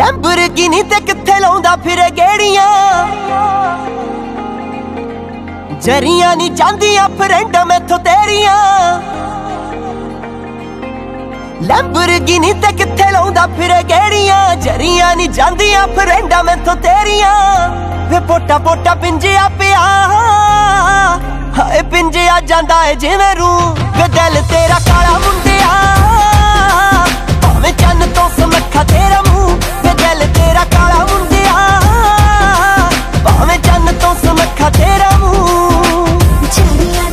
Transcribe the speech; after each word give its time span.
Lamborghini 0.00 0.82
ਤੇ 0.82 0.98
ਕਿੱਥੇ 1.00 1.38
ਲਾਉਂਦਾ 1.40 1.74
ਫਿਰ 1.76 1.98
ਗੇੜੀਆਂ? 2.10 2.68
ਜਰੀਆਂ 5.80 6.36
ਨਹੀਂ 6.36 6.50
ਜਾਂਦੀਆਂ 6.50 7.08
ਫਰੈਂਡ 7.18 7.56
ਮੈਥੋਂ 7.66 7.98
ਤੇਰੀਆਂ। 7.98 8.54
ਲੈਂਬਰਗਿਨੀ 11.62 12.52
ਤੇ 12.52 12.72
ਕਿੱਥੇ 12.72 13.10
ਲਾਉਂਦਾ 13.10 13.46
ਫਿਰ 13.58 13.74
ਗੇੜੀਆਂ? 13.82 14.56
ਜਰੀਆਂ 14.56 15.14
ਨਹੀਂ 15.16 15.28
ਜਾਂਦੀਆਂ 15.30 15.86
ਫਰੈਂਡ 15.86 16.34
ਮੈਥੋਂ 16.44 16.76
ਤੇਰੀਆਂ। 16.76 17.36
ਵੇ 18.08 18.20
ਪੋਟਾ 18.20 18.58
ਪੋਟਾ 18.58 18.94
ਪਿੰਜਿਆ 18.94 19.48
ਪਿਆ। 19.58 19.80
ਹਾਏ 21.58 21.82
ਪਿੰਜਿਆ 21.82 22.40
ਜਾਂਦਾ 22.40 22.84
ਏ 22.86 22.94
ਜਿਵੇਂ 22.94 23.34
ਰੂ 23.36 23.58
ਵੇ 23.98 24.08
ਦਿਲ 24.08 24.42
ਤੇਰਾ 24.50 24.78
ਕਾਲਾ 24.88 25.18
ਮੁੰਡਿਆ। 25.18 25.68
ਵੇ 27.60 27.72
ਚੰਨ 27.72 28.06
ਤੋਂ 28.14 28.28
ਸਮੱਖਾ 28.40 28.82
ਤੇਰਾ 28.84 29.22
ਮੂੰਹ, 29.22 29.56
ਵੇ 29.84 29.94
ਦਿਲ 29.94 30.26
ਤੇਰਾ 30.34 30.64
ਕਾਲਾ 30.64 31.04
ਮੁੰਡਿਆ। 31.04 31.80
ਭਾਵੇਂ 33.24 33.58
ਚੰਨ 33.58 33.92
ਤੋਂ 33.92 34.14
ਸਮੱਖਾ 34.26 34.70
ਤੇਰਾ 34.70 35.10
ਮੂੰਹ। 35.18 36.20
ਚੜੀਆਂ 36.52 37.10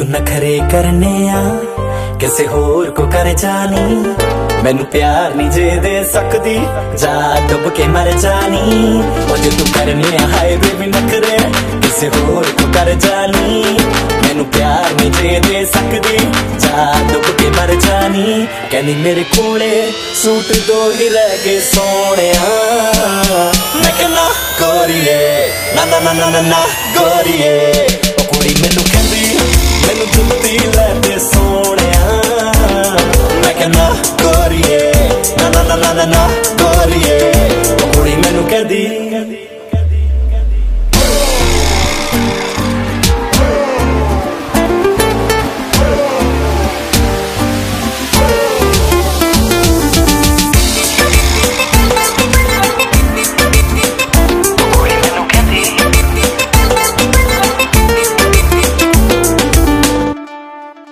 ਤੂੰ 0.00 0.08
ਨਖਰੇ 0.08 0.60
ਕਰਨੇ 0.72 1.28
ਆ 1.28 1.40
ਕਿਸੇ 2.20 2.46
ਹੋਰ 2.46 2.90
ਕੋ 2.90 3.06
ਕਰ 3.06 3.32
ਜਾਨੀ। 3.32 4.14
ਮੈਨੂੰ 4.64 4.84
ਪਿਆਰ 4.84 5.34
ਨਹੀਂ 5.34 5.50
ਜੇ 5.50 5.70
ਦੇ 5.70 6.04
ਸਕਦੀ, 6.04 6.54
ਜਾ 6.98 7.40
ਡੁੱਬ 7.48 7.68
ਕੇ 7.68 7.86
ਮਰ 7.88 8.10
ਜਾਨੀ। 8.12 9.02
ਉਹ 9.30 9.36
ਜੇ 9.36 9.50
ਤੂੰ 9.50 9.66
ਕਰਨੇ 9.74 10.16
ਆ 10.16 10.26
ਹਾਏ 10.28 10.56
ਬੇਬੀ 10.56 10.86
ਨਖਰੇ, 10.86 11.36
ਕਿਸੇ 11.82 12.08
ਹੋਰ 12.08 12.44
ਕੋ 12.44 12.68
ਕਰ 12.74 12.90
ਜਾਨੀ। 12.94 13.78
ਮੈਨੂੰ 14.24 14.46
ਪਿਆਰ 14.46 14.90
ਨਹੀਂ 14.92 15.10
ਜੇ 15.10 15.40
ਦੇ 15.40 15.64
ਸਕਦੀ, 15.64 16.16
ਜਾ 16.58 16.94
ਡੁੱਬ 17.12 17.36
ਕੇ 17.38 17.50
ਮਰ 17.50 17.74
ਜਾਨੀ। 17.74 18.46
ਕਹਿੰਦੀ 18.70 18.94
ਮੇਰੇ 18.94 19.24
ਕੋਲੇ 19.36 19.92
ਸੂਟ 20.22 20.56
ਦੋ 20.68 20.82
ਹੀ 20.92 21.08
ਰਹਿ 21.08 21.38
ਗਏ 21.44 21.60
ਸੋਹਣਿਆ। 21.60 22.50
ਮੈਂ 23.76 23.92
ਕਹਿੰਦਾ, 23.98 24.28
ਗੋਰੀਏ 24.60 25.52
ਨਾ 25.76 25.84
ਨਾ 25.84 26.12
ਨਾ 26.12 26.30
ਨਾ 26.30 26.40
ਨਾ, 26.40 26.66
ਗੋਰੀਏ। 26.98 27.86
ਜੁਲਦੀ 30.14 30.58
ਲੈ 30.76 30.88
ਤੇ 31.02 31.18
ਸੋਹਣਿਆ। 31.20 32.20
ਮੈਂ 33.36 33.52
ਕਹਿੰਦਾ 33.54 33.88
ਕੋਰੀਏ 34.22 34.92
ਨਾ 35.38 35.48
ਨਾ 35.50 35.62
ਨਾ 35.76 35.92
ਨਾ 35.92 36.04
ਨਾ 36.06 36.26
ਕੋਰੀਏ 36.62 37.18
ਉਹ 37.72 37.92
ਕੁੜੀ 37.94 38.16
ਮੈਨੂੰ 38.16 38.44
ਕਹਦੀ 38.44 38.86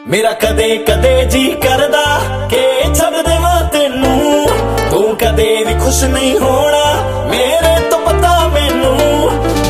ਮੇਰਾ 0.09 0.33
ਕਦੇ 0.33 0.77
ਕਦੇ 0.77 1.25
ਜੀ 1.25 1.47
ਕਰਦਾ 1.47 2.21
ਕਿ 2.51 2.83
ਛੱਡ 2.95 3.29
ਦੇਵਾਂ 3.29 3.69
ਤੈਨੂੰ। 3.69 4.47
ਤੂੰ 4.91 5.17
ਕਦੇ 5.17 5.65
ਵੀ 5.65 5.75
ਖੁਸ਼ 5.75 6.05
ਨਹੀਂ 6.05 6.39
ਹੋਣਾ 6.39 6.95
ਮੇਰੇ 7.31 7.91
ਤੋਂ 7.91 8.01
ਪਤਾ 8.01 8.49
ਮੈਨੂੰ। 8.49 8.97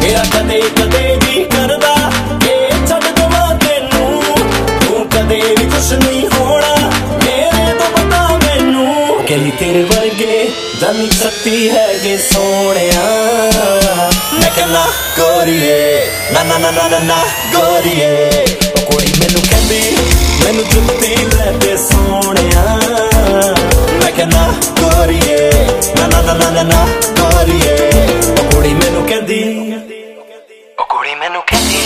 ਮੇਰਾ 0.02 0.24
ਕਦੇ 0.34 0.60
ਕਦੇ 0.60 1.18
ਜੀ 1.26 1.44
ਕਰਦਾ 1.44 1.94
ਕਿ 2.40 2.70
ਛੱਡ 2.88 3.02
ਦੇਵਾਂ 3.02 3.54
ਤੈਨੂੰ। 3.54 4.22
ਤੂੰ 4.88 5.08
ਕਦੇ 5.08 5.56
ਵੀ 5.58 5.70
ਖੁਸ਼ 5.70 5.92
ਨਹੀਂ 5.92 6.28
ਹੋਣਾ 6.28 6.74
ਮੇਰੇ 7.24 7.72
ਤੋਂ 7.72 7.90
ਪਤਾ 7.90 8.38
ਮੈਨੂੰ। 8.46 9.24
ਕਹਿੰਦੀ 9.24 9.50
ਤੇਰੇ 9.50 9.82
ਵਰਗੇ 9.82 10.50
ਜਾਨੀ 10.80 11.10
ਸ਼ਕਤੀ 11.10 11.70
ਹੈਗੇ 11.70 12.18
ਸੋਹਣਿਆ। 12.18 13.02
ਮੈਂ 14.40 14.50
ਕਹਿੰਦਾ, 14.56 14.86
ਗੋਰੀਏ, 15.18 16.06
ਨਾ 16.32 16.42
ਨਾ 16.42 16.58
ਨਾ 16.58 16.70
ਨਾ 16.70 16.88
ਨਾ 16.88 16.98
ਨਾ, 16.98 17.18
ਗੋਰੀਏ। 17.54 18.30
ਮੈਨੂੰ 20.48 20.64
ਜੁੱਤੀ 20.64 21.14
ਲੈ 21.26 21.50
ਦੇ 21.54 21.76
ਸੋਹਣਿਆ। 21.78 22.62
ਮੈਂ 23.94 24.10
ਕਹਿੰਦਾ 24.12 24.46
ਗੋਰੀਏ 24.80 25.50
ਨਾ 25.98 26.06
ਨਾ 26.06 26.20
ਨਾ 26.22 26.32
ਨਾ 26.34 26.50
ਨਾ 26.50 26.62
ਨਾ 26.62 26.86
ਗੋਰੀਏ 27.18 27.76
ਉਹ 28.30 28.50
ਕੁੜੀ 28.50 28.72
ਮੈਨੂੰ 28.74 29.06
ਕਹਿੰਦੀ 29.08 29.42
ਉਹ 30.78 30.84
ਕੁੜੀ 30.86 31.14
ਮੈਨੂੰ 31.14 31.42
ਕਹਿੰਦੀ 31.42 31.76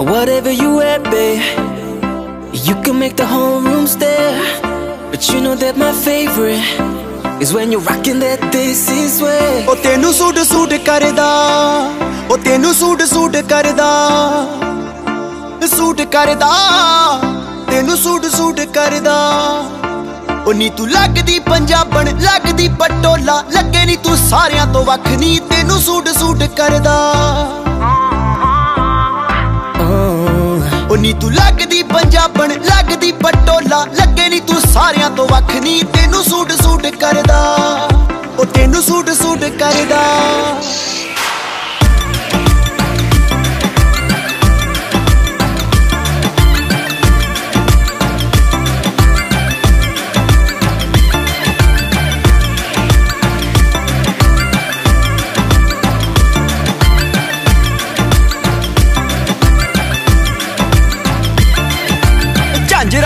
Now 0.00 0.06
whatever 0.06 0.50
you 0.50 0.80
at, 0.80 1.02
babe, 1.04 1.42
you 2.66 2.74
can 2.84 2.98
make 2.98 3.16
the 3.16 3.26
whole 3.26 3.60
room 3.60 3.86
stare. 3.86 4.32
But 5.10 5.28
you 5.28 5.42
know 5.42 5.54
that 5.56 5.76
my 5.76 5.92
favorite 5.92 7.42
is 7.42 7.52
when 7.52 7.70
you're 7.70 7.82
rocking 7.82 8.18
that 8.20 8.40
this 8.50 8.88
is 8.88 9.20
way. 9.22 9.66
ਉਹ 9.68 9.76
ਤੈਨੂੰ 9.82 10.12
ਸੂਟ 10.14 10.38
ਸੂਟ 10.52 10.72
ਕਰਦਾ 10.86 11.28
ਉਹ 12.30 12.38
ਤੈਨੂੰ 12.44 12.72
ਸੂਟ 12.74 13.02
ਸੂਟ 13.12 13.36
ਕਰਦਾ 13.50 13.90
ਸੂਟ 15.76 16.00
ਕਰਦਾ 16.16 16.50
ਤੈਨੂੰ 17.70 17.96
suit 17.96 18.26
suit 18.36 18.60
ਕਰਦਾ 18.74 19.16
ਉਹ 20.46 20.52
ਨੀ 20.54 20.70
ਤੂੰ 20.76 20.88
ਲੱਗਦੀ 20.90 21.38
ਪੰਜਾਬਣ 21.50 22.16
ਲੱਗਦੀ 22.20 22.68
ਪਟੋਲਾ 22.80 23.42
ਲੱਗੇ 23.52 23.84
ਨੀ 23.86 23.96
ਤੂੰ 24.04 24.16
ਸਾਰਿਆਂ 24.28 24.66
ਤੋਂ 24.72 24.84
ਵੱਖ 24.84 25.08
ਨੀ 25.18 25.38
ਤੈਨੂੰ 25.50 25.80
ਸੂਟ 25.80 26.08
ਸੂਟ 26.18 26.44
ਕਰਦਾ 26.56 26.96
ਉਹ 30.90 30.96
ਨੀ 30.96 31.12
ਤੂੰ 31.12 31.32
ਲੱਗਦੀ 31.32 31.82
ਪੰਜਾਬਣ, 31.82 32.52
ਲੱਗਦੀ 32.52 33.12
ਪਟੋਲਾ। 33.12 33.84
ਲੱਗੇ 33.84 34.28
ਨੀ 34.28 34.40
ਤੂੰ 34.40 34.60
ਸਾਰਿਆਂ 34.60 35.10
ਤੋਂ 35.10 35.26
ਵੱਖ 35.28 35.54
ਨੀ, 35.54 35.82
ਤੈਨੂੰ 35.82 36.24
ਸੂਟ 36.24 36.52
ਸੂਟ 36.52 36.86
ਕਰਦਾ। 36.86 37.38
ਉਹ 38.38 38.44
ਤੈਨੂੰ 38.44 38.82
ਸੂਟ 38.82 39.10
ਸੂਟ 39.10 39.44
ਕਰਦਾ। 39.44 40.00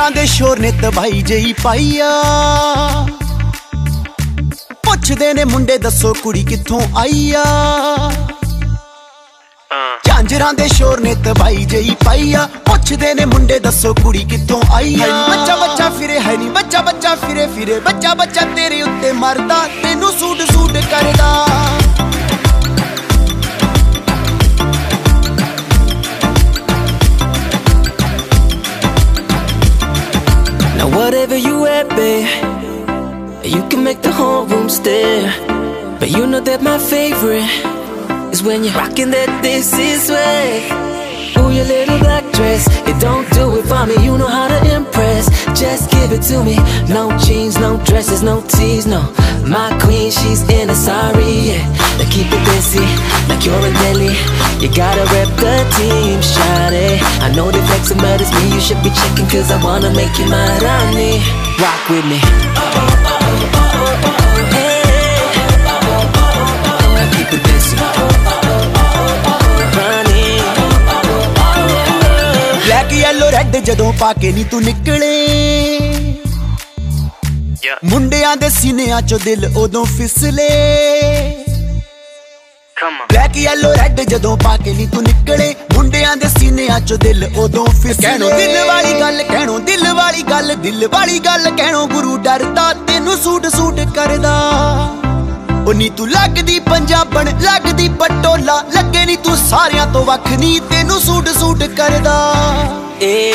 ਝਾਂਜਰਾਂ 0.05 0.23
ਦੇ 0.23 0.27
ਸ਼ੋਰ 0.27 0.59
ਨੇ 0.59 0.71
ਤਬਾਈ 0.83 1.21
ਜਈ 1.23 1.53
ਪਾਈਆ 1.62 2.09
ਪੁੱਛਦੇ 4.85 5.33
ਨੇ 5.35 5.45
ਮੁੰਡੇ 5.45 5.77
ਦੱਸੋ 5.79 6.12
ਕੁੜੀ 6.23 6.43
ਕਿੱਥੋਂ 6.45 6.81
ਆਈਆ 6.99 7.45
ਝਾਂਜਰਾਂ 10.06 10.53
ਦੇ 10.55 10.69
ਸ਼ੋਰ 10.69 11.01
ਨੇ 11.01 11.15
ਤਬਾਈ 11.25 11.65
ਜਈ 11.65 11.95
ਪਾਈਆ 12.05 12.47
ਪੁੱਛਦੇ 12.67 13.15
ਨੇ 13.15 13.25
ਮੁੰਡੇ 13.25 13.59
ਦੱਸੋ 13.59 13.95
ਕੁੜੀ 14.03 14.25
ਕਿੱਥੋਂ 14.25 14.61
ਆਈਆ 14.75 15.06
ਬੱਚਾ 15.29 15.56
ਬੱਚਾ 15.56 15.89
ਫਿਰੇ 15.99 16.21
ਹੈ 16.21 16.37
ਨਹੀਂ 16.37 16.51
ਬੱਚਾ 16.51 16.83
ਬੱਚਾ 16.83 17.15
ਫਿਰੇ 17.15 17.47
ਫਿਰੇ। 17.47 17.79
ਬੱਚਾ 17.81 18.15
ਬੱਚਾ 18.15 18.41
ਤੇਰੇ 18.56 18.83
ਉੱਤੇ 18.83 19.12
ਮਰਦਾ 19.12 19.67
ਤੈਨੂੰ 19.83 20.12
ਸੂਟ 20.12 20.43
ਸੂਟ 20.53 20.77
ਕਰਦਾ। 20.91 21.47
Whatever 30.94 31.37
you 31.37 31.67
at, 31.67 31.88
babe, 31.91 32.26
you 33.44 33.69
can 33.69 33.82
make 33.82 34.00
the 34.02 34.12
whole 34.12 34.46
room 34.46 34.69
stare. 34.69 35.32
But 35.99 36.11
you 36.11 36.26
know 36.26 36.41
that 36.41 36.62
my 36.62 36.79
favorite 36.79 38.32
is 38.32 38.43
when 38.43 38.64
you're 38.64 38.75
rocking 38.75 39.11
that 39.11 39.43
this 39.43 39.73
is 39.73 40.11
way. 40.11 40.94
Ooh, 41.38 41.50
your 41.50 41.64
little 41.64 41.98
black 41.98 42.25
dress, 42.32 42.66
it 42.86 43.00
don't 43.00 43.28
do 43.32 43.56
it 43.58 43.66
for 43.66 43.86
me. 43.86 43.96
You 44.04 44.16
know 44.19 44.26
how 44.28 44.48
to 44.48 44.58
impress. 44.75 45.28
Just 45.58 45.90
give 45.90 46.12
it 46.12 46.22
to 46.31 46.44
me. 46.44 46.56
No 46.88 47.16
jeans, 47.19 47.58
no 47.58 47.78
dresses, 47.84 48.22
no 48.22 48.42
tees, 48.42 48.86
no. 48.86 49.02
My 49.46 49.76
queen, 49.82 50.10
she's 50.10 50.42
in 50.48 50.70
a 50.70 50.75
sorry, 50.75 51.32
yeah. 51.50 51.64
Now 51.98 52.08
keep 52.10 52.28
it 52.31 52.42
busy, 52.50 52.86
like 53.28 53.44
you're 53.44 53.58
a 53.58 53.72
Delhi. 53.82 54.14
You 54.62 54.69
gotta 54.75 55.04
rep 55.14 55.31
the 55.36 55.56
team, 55.76 56.20
shawty. 56.20 56.98
I 57.20 57.32
know 57.34 57.50
the 57.50 57.60
flexing, 57.69 57.98
but 57.98 58.20
it's 58.20 58.32
me. 58.32 58.54
You 58.54 58.60
should 58.60 58.82
be 58.82 58.90
checking, 58.90 59.28
cause 59.28 59.50
I 59.50 59.62
wanna 59.62 59.90
make 59.92 60.19
you 60.19 60.26
my 60.26 60.48
Rani. 60.58 61.20
Rock 61.60 61.88
with 61.90 62.06
me. 62.06 62.19
Hey. 62.19 63.73
ਜਦੋਂ 73.65 73.93
ਪਾ 74.01 74.13
ਕੇ 74.13 74.31
ਨੀ 74.33 74.43
ਤੂੰ 74.44 74.61
ਨਿਕਲੇ। 74.63 75.11
ਮੁੰਡਿਆਂ 77.85 78.37
ਦੇ 78.37 78.49
ਸੀਨਿਆਂ 78.51 79.01
ਚੋਂ 79.03 79.19
ਦਿਲ 79.25 79.44
ਉਦੋਂ 79.56 79.85
ਫਿਸਲੇ। 79.87 80.49
ਬਲੈਕ 82.77 83.37
ਯੈਲੋ 83.37 83.73
ਰੈੱਡ 83.75 84.01
ਜਦੋਂ 84.01 84.37
ਪਾ 84.37 84.56
ਕੇ 84.56 84.73
ਨੀ 84.73 84.87
ਤੂੰ 84.87 85.03
ਨਿਕਲੇ 85.03 85.55
ਮੁੰਡਿਆਂ 85.75 86.17
ਦੇ 86.17 86.29
ਸੀਨਿਆਂ 86.29 86.79
ਚੋਂ 86.81 86.99
ਦਿਲ 86.99 87.25
ਉਦੋਂ 87.37 87.67
ਫਿਸਲੇ। 87.67 88.03
ਕਹਿਣੋ 88.03 88.29
ਦਿਲ 88.31 88.65
ਵਾਲੀ 88.67 88.93
ਗੱਲ 89.01 89.23
ਕਹਿਣੋ 89.23 89.59
ਦਿਲ 89.59 89.93
ਵਾਲੀ 89.93 90.23
ਗੱਲ 90.23 90.55
ਦਿਲ 90.55 90.87
ਵਾਲੀ 90.93 91.19
ਗੱਲ 91.19 91.51
ਕਹਿਣੋ 91.51 91.87
ਗੁਰੂ 91.87 92.17
ਡਰਦਾ 92.19 92.73
ਤੈਨੂੰ 92.87 93.17
ਸੂਟ 93.19 93.47
ਸੂਟ 93.56 93.81
ਕਰਦਾ। 93.94 94.37
ਉਹ 95.67 95.75
ਨੀ 95.75 95.89
ਤੂੰ 95.97 96.11
ਲੱਗਦੀ 96.11 96.59
ਪੰਜਾਬਣ 96.61 97.31
ਲੱਗਦੀ 97.43 97.89
ਪਟੋਲਾ 98.01 98.63
ਲੱਗੇ 98.75 99.05
ਨੀ 99.06 99.17
ਤੂੰ 99.17 99.37
ਸਾਰਿਆਂ 99.49 99.87
ਤੋਂ 99.87 100.05
ਵੱਖ 100.05 100.33
ਨੀ 100.39 100.59
ਤੈਨੂੰ 100.71 101.01
ਸੂਟ 101.01 101.29
ਸੂਟ 101.39 101.63
ਕਰਦਾ। 101.77 102.17
Too. 103.05 103.34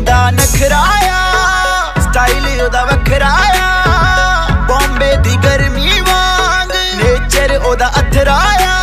ਦਾ 0.00 0.30
ਨਖਰਾ 0.30 0.82
ਆ 1.08 2.00
ਸਟਾਈਲ 2.00 2.60
ਉਹਦਾ 2.62 2.84
ਵੱਖਰਾ 2.84 3.32
ਆ 3.56 4.48
ਬੰਬੇ 4.68 5.16
ਲੱਗਦੀ 5.16 5.36
ਗਰਮੀ 5.36 6.00
ਵਾਂਗ 6.00 6.70
ਨੇਚਰ 6.96 7.56
ਉਹਦਾ 7.56 7.90
ਅਥਰਾਇਆ। 8.00 8.76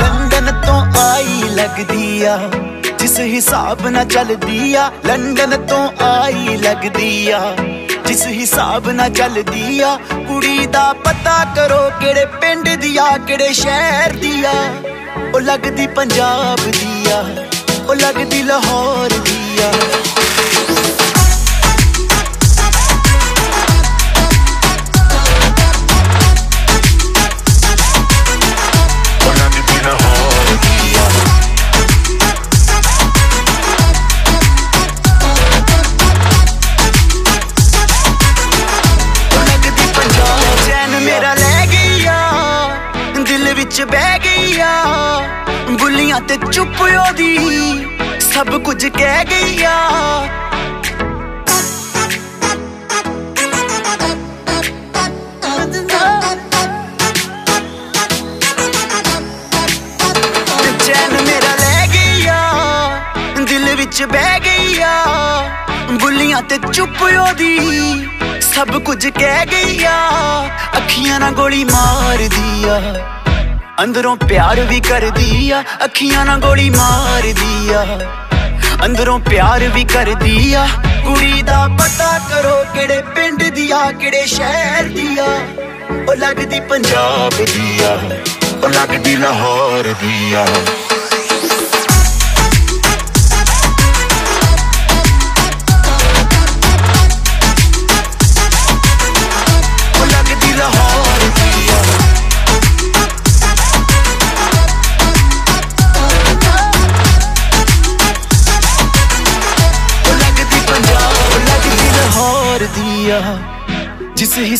ਲੰਡਨ 0.00 0.60
ਤੋਂ 0.66 0.80
ਆਈ 1.00 1.48
ਲੱਗਦੀ 1.50 2.24
ਆ, 2.24 2.38
ਜਿਸ 2.98 3.18
ਹਿਸਾਬ 3.18 3.86
ਨਾਲ 3.88 4.04
ਚੱਲਦੀ 4.04 4.74
ਆ। 4.74 4.90
ਲੰਡਨ 5.06 5.56
ਤੋਂ 5.66 5.88
ਆਈ 6.04 6.56
ਲੱਗਦੀ 6.56 7.30
ਆ, 7.30 7.40
ਜਿਸ 8.06 8.26
ਹਿਸਾਬ 8.26 8.90
ਨਾਲ 8.90 9.10
ਚੱਲਦੀ 9.10 9.80
ਆ। 9.80 9.96
ਕੁੜੀ 10.28 10.66
ਦਾ 10.66 10.92
ਪਤਾ 11.04 11.44
ਕਰੋ 11.56 11.90
ਕਿਹੜੇ 12.00 12.24
ਪਿੰਡ 12.40 12.68
ਦੀ 12.68 12.96
ਆ, 12.96 13.16
ਕਿਹੜੇ 13.18 13.52
ਸ਼ਹਿਰ 13.52 14.12
ਦੀ 14.12 14.44
ਆ। 14.44 14.52
ਉਹ 15.34 15.40
ਲੱਗਦੀ 15.40 15.86
ਪੰਜਾਬ 15.86 16.70
ਦੀ 16.70 17.10
ਆ, 17.12 17.22
ਉਹ 17.88 17.94
ਲੱਗਦੀ 17.94 18.42
ਲਾਹੌਰ 18.42 19.08
ਦੀ 19.10 19.62
ਆ। 19.62 19.72
ਉਹ 29.20 29.34
ਲੱਗਦੀ 29.34 29.78
ਲਾਹੌਰ 29.84 30.56
ਦੀ 30.62 30.94
ਆ 30.96 31.08
ਉਹ 39.30 39.44
ਲੱਗਦੀ 39.44 39.86
ਪੰਜਾਬ 39.96 40.66
ਚੈਨ 40.66 40.98
ਮੇਰਾ 41.04 41.34
ਲੈ 41.34 41.66
ਗਈ 41.72 42.06
ਆ 42.06 42.18
ਦਿਲ 43.26 43.52
ਵਿੱਚ 43.54 43.80
ਬਹਿ 43.82 44.18
ਗਈ 44.24 44.58
ਆ 44.60 44.72
ਬੁੱਲੀਆਂ 45.80 46.20
ਤੇ 46.28 46.36
ਚੁੱਪ 46.52 46.80
ਉਹਦੀ 46.82 47.36
ਸਭ 48.38 48.50
ਕੁਝ 48.62 48.86
ਕਹਿ 48.86 49.24
ਗਈ 49.24 49.62
ਆ 49.64 49.76
ਚੈਨ 60.86 61.12
ਮੇਰਾ 61.26 61.54
ਲੈ 61.56 61.86
ਗਈ 61.86 62.26
ਆ 62.26 62.38
ਦਿਲ 63.48 63.74
ਵਿੱਚ 63.76 64.02
ਬਹਿ 64.02 64.40
ਗਈ 64.40 64.80
ਆ 64.82 64.94
ਬੁੱਲੀਆਂ 65.92 66.42
ਤੇ 66.42 66.58
ਚੁੱਪ 66.72 67.02
ਉਹਦੀ, 67.02 67.58
ਸਭ 68.54 68.78
ਕੁਝ 68.78 69.06
ਕਹਿ 69.08 69.46
ਗਈ 69.46 69.84
ਆ 69.84 69.96
ਅੱਖੀਆਂ 70.76 71.20
ਨਾਲ 71.20 71.32
ਗੋਲੀ 71.34 71.64
ਮਾਰਦੀ 71.64 72.68
ਆ। 72.68 72.80
ਅੰਦਰੋਂ 73.82 74.16
ਪਿਆਰ 74.16 74.60
ਵੀ 74.60 74.80
ਕਰਦੀ 74.80 75.50
ਆ, 75.50 75.62
ਅੱਖੀਆਂ 75.84 76.24
ਨਾਲ 76.26 76.40
ਗੋਲੀ 76.40 76.70
ਮਾਰਦੀ 76.70 77.72
ਆ। 77.72 77.84
ਅੰਦਰੋਂ 78.84 79.18
ਪਿਆਰ 79.20 79.66
ਵੀ 79.68 79.84
ਕਰਦੀ 79.84 80.52
ਆ, 80.54 80.66
ਕੁੜੀ 81.04 81.42
ਦਾ 81.42 81.66
ਪਤਾ 81.78 82.18
ਕਰੋ 82.28 82.54
ਕਿਹੜੇ 82.74 83.00
ਪਿੰਡ 83.14 83.42
ਦੀ 83.42 83.70
ਆ, 83.70 83.90
ਕਿਹੜੇ 83.92 84.24
ਸ਼ਹਿਰ 84.26 84.88
ਦੀ 84.88 85.18
ਆ। 85.18 85.28
ਉਹ 86.08 86.14
ਲੱਗਦੀ 86.16 86.60
ਪੰਜਾਬ 86.60 87.44
ਦੀ 87.44 87.78
ਆ, 87.82 87.94
ਉਹ 88.64 88.68
ਲੱਗਦੀ 88.68 89.16
ਲਾਹੌਰ 89.16 89.94
ਦੀ 90.00 90.34
ਆ। 90.34 90.46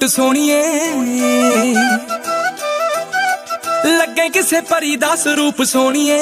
ਤੂੰ 0.00 0.08
ਫਰੂਟ 0.08 0.10
ਸੋਣੀਏ। 0.10 0.60
ਲੱਗੇ 3.86 4.28
ਕਿਸੇ 4.28 4.60
ਪਰੀ 4.60 4.96
ਦਾ 4.96 5.16
ਸਰੂਪ 5.16 5.62
ਸੋਣੀਏ। 5.62 6.18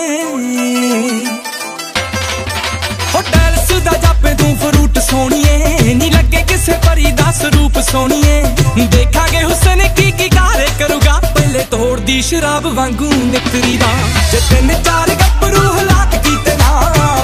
ਹੋ 3.14 3.20
ਡੈਰਸ 3.20 3.70
ਦਾ 3.84 3.92
ਜਾਪੇ 4.02 4.34
ਤੂੰ 4.34 4.56
ਫਰੂਟ 4.56 4.98
ਸੋਣੀਏ। 4.98 5.94
ਨੀ 5.94 6.10
ਲੱਗੇ 6.10 6.42
ਕਿਸੇ 6.48 6.72
ਪਰੀ 6.86 7.12
ਦਾ 7.12 7.30
ਸਰੂਪ 7.32 7.80
ਸੋਣੀਏ। 7.90 8.42
ਦੇਖਾਂਗੇ 8.86 9.42
ਹੁਸਨ 9.44 9.88
ਕੀ 9.94 10.10
ਕੀ 10.10 10.28
ਕਾਰੇ 10.28 10.68
ਕਰੂਗਾ। 10.78 11.20
ਪਹਿਲੇ 11.34 11.64
ਤੋੜਦੀ 11.70 12.20
ਸ਼ਰਾਬ 12.22 12.66
ਵਾਂਗੂ 12.66 13.12
ਨਿਕਰੀ 13.24 13.76
ਦਾ। 13.76 13.92
ਜੇ 14.32 14.40
ਤਿੰਨ 14.50 14.82
ਚਾਰ 14.82 15.08
ਗੱਭਰੂ 15.14 15.62
ਹਲਾਕ 15.78 16.22
ਕੀਤੇ 16.24 16.56
ਨਾ, 16.56 16.70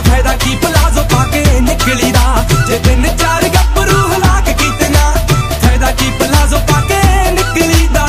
ਫਾਇਦਾ 0.08 0.32
ਕੀ 0.44 0.56
ਪਲਾਜ਼ੋ 0.62 1.02
ਪਾ 1.12 1.24
ਕੇ 1.24 1.44
ਨਿਕਲੀ 1.60 2.12
ਦਾ। 2.12 2.44
ਜੇ 2.68 2.78
ਤਿੰਨ 2.78 3.16
ਚਾਰ 3.16 3.48
ਗੱਭਰੂ 3.48 3.98
ਹਲਾਕ 3.98 4.12
ਕੀਤੇ 4.12 4.18
ਨਾ 4.18 4.23
ਫਾਇਦਾ 5.84 5.90
ਕੀ 5.92 6.10
ਪਲਾਜ਼ੋ 6.18 6.58
ਪਾ 6.68 6.80
ਕੇ 6.88 7.30
ਨਿਕਲੀ 7.30 7.86
ਦਾ 7.94 8.06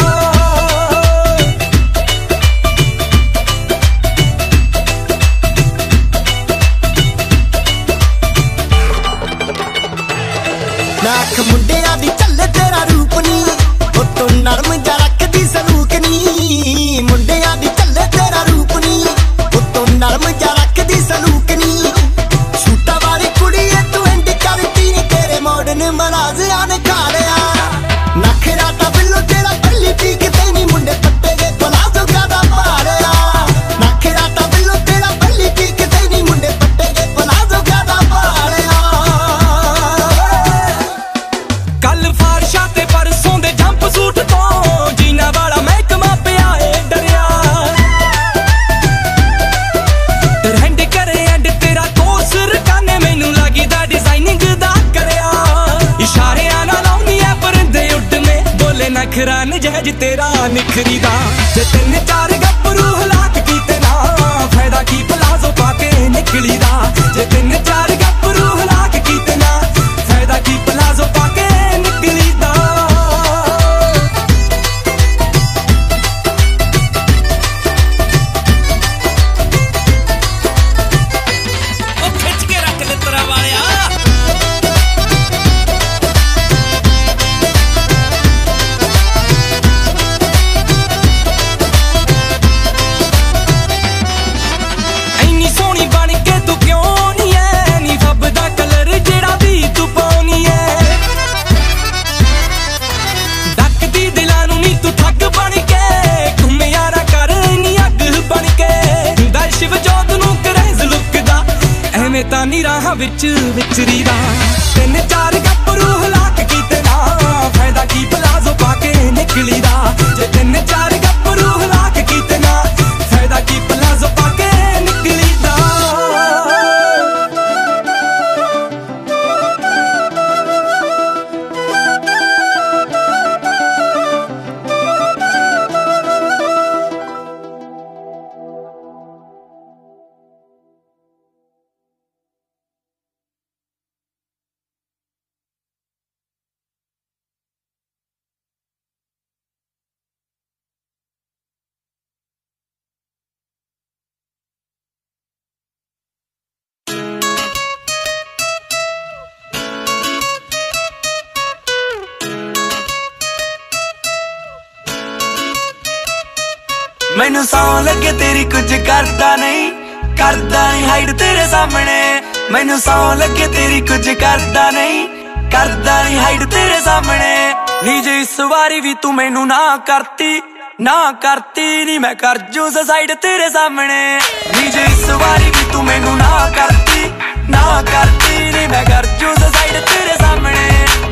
ਮੈਨੂੰ 167.26 167.46
ਸੌ 167.46 167.80
ਲੱਗੇ, 167.82 168.12
ਤੇਰੀ 168.12 168.44
ਕੁਝ 168.44 168.74
ਕਰਦਾ 168.88 169.36
ਨਹੀਂ 169.36 169.72
ਕਰਦਾ 170.18 170.60
ਨਹੀਂ 170.72 170.88
ਹਾਈਡ 170.88 171.12
ਤੇਰੇ 171.12 171.48
ਸਾਹਮਣੇ। 171.52 172.22
ਮੈਨੂੰ 172.52 172.80
ਸੌ 172.80 173.14
ਲੱਗੇ, 173.14 173.48
ਤੇਰੀ 173.48 173.80
ਕੁਝ 173.82 174.10
ਕਰਦਾ 174.10 174.70
ਨਹੀਂ 174.72 175.08
ਕਰਦਾ 175.52 176.02
ਨਹੀਂ 176.04 176.20
ਹਾਈਡ 176.20 176.44
ਤੇਰੇ 176.52 176.80
ਸਾਹਮਣੇ। 176.82 177.54
ਨੀ 177.84 178.02
ਜੇ 178.02 178.20
ਇਸ 178.22 178.40
ਵਾਰੀ 178.52 178.80
ਵੀ 178.82 178.94
ਤੂੰ 179.02 179.14
ਮੈਨੂੰ 179.16 179.48
ਨਾ 179.48 179.58
ਕਰਤੀ 179.88 180.42
ਨਾ 180.82 181.12
ਕਰਤੀ 181.22 181.84
ਨਹੀਂ 181.86 182.00
ਮੈਂ 182.00 182.14
ਕਰ 182.16 182.38
ਜੂ 182.54 182.70
ਸਾਈਡ 182.70 183.14
ਤੇਰੇ 183.22 183.50
ਸਾਹਮਣੇ। 183.50 184.20
ਨੀ 184.56 184.68
ਜੇ 184.72 184.84
ਇਸ 184.84 185.10
ਵਾਰੀ 185.12 185.50
ਵੀ 185.50 185.66
ਤੂੰ 185.72 185.84
ਮੈਨੂੰ 185.86 186.18
ਨਾ 186.18 186.50
ਕਰਤੀ 186.58 187.10
ਨਾ 187.50 187.82
ਕਰਤੀ 187.92 188.52
ਨਹੀਂ 188.52 188.68
ਮੈਂ 188.70 188.84
ਕਰ 188.86 189.06
ਜੂ 189.20 189.34
ਸਾਈਡ 189.42 189.84
ਤੇਰੇ 189.86 190.18
ਸਾਹਮਣੇ। 190.20 190.70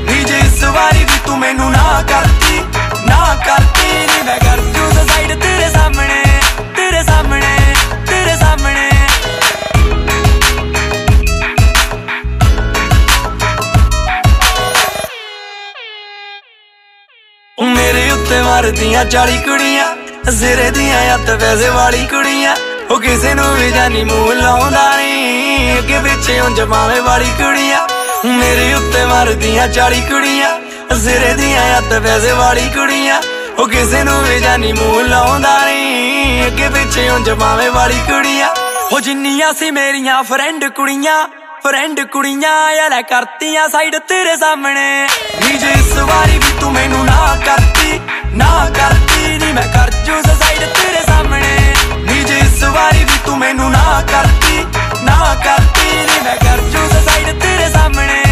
ਨੀ 0.10 0.24
ਜੇ 0.24 0.40
ਇਸ 0.46 0.64
ਵਾਰੀ 0.76 1.04
ਵੀ 1.04 1.20
ਤੂੰ 1.26 1.40
ਮੈਨੂੰ 1.40 1.72
ਨਾ 1.72 2.02
ਕਰਤੀ 2.10 2.62
ਨਾ 3.08 3.36
ਕਰਤੀ 3.46 4.06
ਨਹੀਂ 4.08 4.24
ਮੈਂ 4.24 4.40
ਕਰ 4.40 4.62
ਜੂ 4.76 4.83
ਸਾਈਡ 5.34 5.42
ਤੇਰੇ 5.42 5.70
ਸਾਹਮਣੇ 5.74 6.24
ਤੇਰੇ 6.76 7.02
ਸਾਹਮਣੇ 7.04 7.58
ਤੇਰੇ 8.08 8.36
ਸਾਹਮਣੇ। 8.38 8.90
ਮੇਰੇ 17.76 18.10
ਉੱਤੇ 18.12 18.42
ਮਾਰਦੀਆਂ 18.42 19.04
40 19.06 19.38
ਕੁੜੀਆਂ, 19.46 19.86
ਸਿਰੇ 20.32 20.70
ਦੀਆਂ 20.72 21.02
ਹੱਥ 21.14 21.30
ਪੈਸੇ 21.42 21.70
ਵਾਲੀ 21.70 22.06
ਕੁੜੀਆਂ। 22.06 22.56
ਉਹ 22.92 23.00
ਕਿਸੇ 23.02 23.34
ਨੂੰ 23.34 23.54
ਵੀ 23.56 23.72
ਜਾਨੀ 23.72 24.04
ਮੂੰਹ 24.04 24.34
ਲਾਉਂਦਾ 24.34 24.96
ਨਹੀਂ 24.96 25.78
ਅੱਗੇ 25.78 26.00
ਪਿੱਛੇ 26.00 26.40
ਉਂਝ 26.40 26.62
ਮਾਵੇ 26.62 27.00
ਵਾਲੀ 27.00 27.32
ਕੁੜੀਆਂ। 27.42 27.88
ਮੇਰੇ 28.28 28.74
ਉੱਤੇ 28.74 29.06
ਮਾਰਦੀਆਂ 29.06 29.68
40 29.70 30.02
ਕੁੜੀਆਂ, 30.10 30.58
ਸਿਰੇ 30.98 31.34
ਦੀਆਂ 31.34 31.64
ਹੱਥ 31.76 32.02
ਪੈਸੇ 32.04 32.32
ਵਾਲੀ 32.34 32.70
ਕੁੜੀਆਂ। 32.70 33.22
ਉਹ 33.60 33.68
ਕਿਸੇ 33.68 34.04
ਨੂੰ 34.04 34.22
ਵੀ 34.24 34.40
ਜਾਨੀ 34.40 34.72
ਮੂੰਹ 34.74 35.02
ਲਾਉਂਦਾ 35.02 35.58
ਨਹੀਂ। 35.66 36.46
ਅੱਗੇ 36.48 36.70
ਪਿੱਛੇ 36.70 37.10
ਉਂਝ 37.10 37.30
ਮਾਵੇ 37.30 37.68
ਵਾਲੀ 37.70 38.00
ਕੁੜੀਆਂ। 38.10 38.50
ਉਹ 38.92 39.00
ਜਿੰਨੀਆਂ 39.00 39.54
ਸੀ 39.54 39.72
ਮੇਰੀਆਂ 39.72 40.22
ਫਰੈਂਡ 40.24 40.66
ਕੁੜੀਆਂ 40.70 41.28
ਫਰੈਂਡ 41.64 42.00
ਕੁੜੀਆਂ, 42.02 42.72
ਯਾਰ 42.72 43.02
ਕਰਤੀਆਂ 43.02 43.68
ਸਾਈਡ 43.70 43.96
ਤੇਰੇ 44.08 44.36
ਸਾਹਮਣੇ। 44.38 45.08
ਨੀ 45.42 45.58
ਜੇ 45.58 45.72
ਇਸ 45.72 45.94
ਵਾਰੀ 46.00 46.38
ਵੀ 46.38 46.52
ਤੂੰ 46.60 46.72
ਮੈਨੂੰ 46.74 47.06
ਨਾ 47.06 47.38
ਕਰਤੀ 47.46 48.00
ਨਾ 48.36 48.70
ਕਰਤੀ 48.76 49.38
ਨੀ, 49.38 49.52
ਮੈਂ 49.54 49.68
ਕਰ 49.68 49.92
ਜੂ 50.06 50.22
ਸਾਈਡ 50.40 50.60
ਤੇਰੇ 50.60 51.04
ਸਾਹਮਣੇ। 51.08 51.74
ਨੀ 51.98 52.24
ਜੇ 52.24 52.40
ਇਸ 52.40 52.64
ਵਾਰੀ 52.64 53.04
ਵੀ 53.04 53.18
ਤੂੰ 53.26 53.38
ਮੈਨੂੰ 53.38 53.72
ਨਾ 53.72 54.02
ਕਰਤੀ 54.12 54.66
ਨਾ 55.04 55.36
ਕਰਤੀ 55.46 55.96
ਨੀ, 55.96 56.20
ਮੈਂ 56.24 56.36
ਕਰ 56.36 56.62
ਜੂ 56.70 56.88
ਸਾਈਡ 57.06 57.40
ਤੇਰੇ 57.42 57.70
ਸਾਹਮਣੇ। 57.74 58.23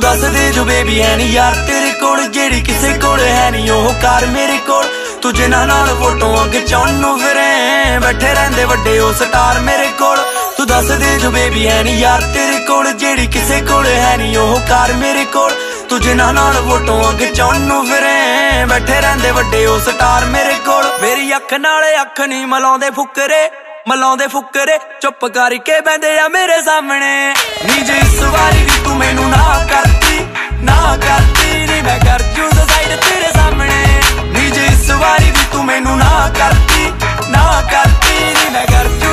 ਤੂੰ 0.00 0.08
ਦੱਸ 0.08 0.30
ਦੇ 0.32 0.50
ਜੋ 0.52 0.62
ਬੇਬੀ 0.64 1.00
ਹੈ 1.02 1.16
ਨੀ 1.16 1.24
ਯਾਰ, 1.24 1.54
ਤੇਰੇ 1.66 1.90
ਕੋਲ 2.00 2.20
ਜਿਹੜੀ 2.26 2.60
ਕਿਸੇ 2.60 2.92
ਕੋਲ 2.98 3.20
ਹੈ 3.20 3.50
ਨਹੀਂ 3.50 3.70
ਉਹ 3.70 3.92
ਕਰ 4.02 4.24
ਮੇਰੇ 4.26 4.56
ਕੋਲ। 4.66 4.86
ਤੂੰ 5.22 5.32
ਜਿਨ੍ਹਾਂ 5.34 5.66
ਨਾਲ 5.66 5.88
ਫੋਟੋਆਂ 5.94 6.46
ਖਿਚਾਉਣ 6.48 6.92
ਨੂੰ 6.92 7.18
ਫਿਰੇ, 7.18 7.98
ਬੈਠੇ 7.98 8.32
ਰਹਿੰਦੇ 8.34 8.64
ਵੱਡੇ 8.64 8.98
ਉਹ 8.98 9.12
ਸਟਾਰ 9.12 9.60
ਮੇਰੇ 9.60 9.88
ਕੋਲ। 9.98 10.18
ਤੂੰ 10.56 10.66
ਦੱਸ 10.66 10.90
ਦੇ 10.92 11.18
ਜੋ 11.18 11.30
ਬੇਬੀ 11.30 11.68
ਹੈ 11.68 11.82
ਨੀ 11.82 11.98
ਯਾਰ, 12.00 12.22
ਤੇਰੇ 12.34 12.58
ਕੋਲ 12.64 12.92
ਜਿਹੜੀ 12.92 13.26
ਕਿਸੇ 13.26 13.60
ਕੋਲ 13.60 13.86
ਹੈ 13.86 14.16
ਨਹੀਂ 14.16 14.36
ਉਹ 14.38 14.58
ਕਰ 14.68 14.92
ਮੇਰੇ 14.92 15.24
ਕੋਲ। 15.24 15.54
ਤੂੰ 15.88 16.00
ਜਿਨ੍ਹਾਂ 16.00 16.32
ਨਾਲ 16.32 16.62
ਫੋਟੋਆਂ 16.68 17.12
ਖਿਚਾਉਣ 17.12 17.60
ਨੂੰ 17.60 17.86
ਫਿਰੇ, 17.86 18.64
ਬੈਠੇ 18.66 19.00
ਰਹਿੰਦੇ 19.00 19.30
ਵੱਡੇ 19.30 19.66
ਉਹ 19.66 19.78
ਸਟਾਰ 19.80 20.24
ਮੇਰੇ 20.26 20.54
ਕੋਲ। 20.66 20.92
ਮੇਰੀ 21.02 21.34
ਅੱਖ 21.36 21.54
ਨਾਲ 21.60 21.84
ਅੱਖ 22.02 22.20
ਨਹੀਂ 22.20 22.46
ਮਲਾਉਂਦੇ 22.46 22.90
ਫੁਕਰੇ। 22.90 23.48
ਮਲਾਉਂਦੇ 23.90 24.26
ਫੁਕਰੇ, 24.26 24.76
ਚੁੱਪ 25.02 25.24
ਕਰਕੇ 25.26 25.80
ਬੈੰਦੇ 25.80 26.18
ਆ 26.18 26.26
ਮੇਰੇ 26.28 26.60
ਸਾਹਮਣੇ। 26.62 27.32
ਨੀ 27.66 27.82
ਜੇ 27.84 27.96
ਇਸ 27.98 28.20
ਵਾਰੀ 28.24 28.62
ਵੀ 28.64 28.78
ਤੂੰ 28.84 28.96
ਮੈਨੂੰ 28.96 29.30
ਨਾ 29.30 29.64
ਕਰਤੀ 29.70 30.18
ਨਾ 30.62 30.96
ਕਰਤੀ 30.96 31.66
ਨੀ, 31.66 31.80
ਮੈਂ 31.82 31.98
ਕਰ 32.00 32.22
ਜੂ 32.36 32.48
ਸਾਈਡ 32.50 32.94
ਤੇਰੇ 33.00 33.32
ਸਾਹਮਣੇ। 33.34 34.00
ਨੀ 34.34 34.50
ਜੇ 34.50 34.66
ਇਸ 34.66 34.90
ਵਾਰੀ 35.00 35.30
ਵੀ 35.30 35.44
ਤੂੰ 35.52 35.64
ਮੈਨੂੰ 35.64 35.96
ਨਾ 35.98 36.30
ਕਰਤੀ 36.38 36.84
ਨਾ 37.30 37.62
ਕਰਤੀ 37.72 38.34
ਨੀ, 38.34 38.48
ਮੈਂ 38.52 38.66
ਕਰ 38.66 38.88
ਜੂ 39.02 39.09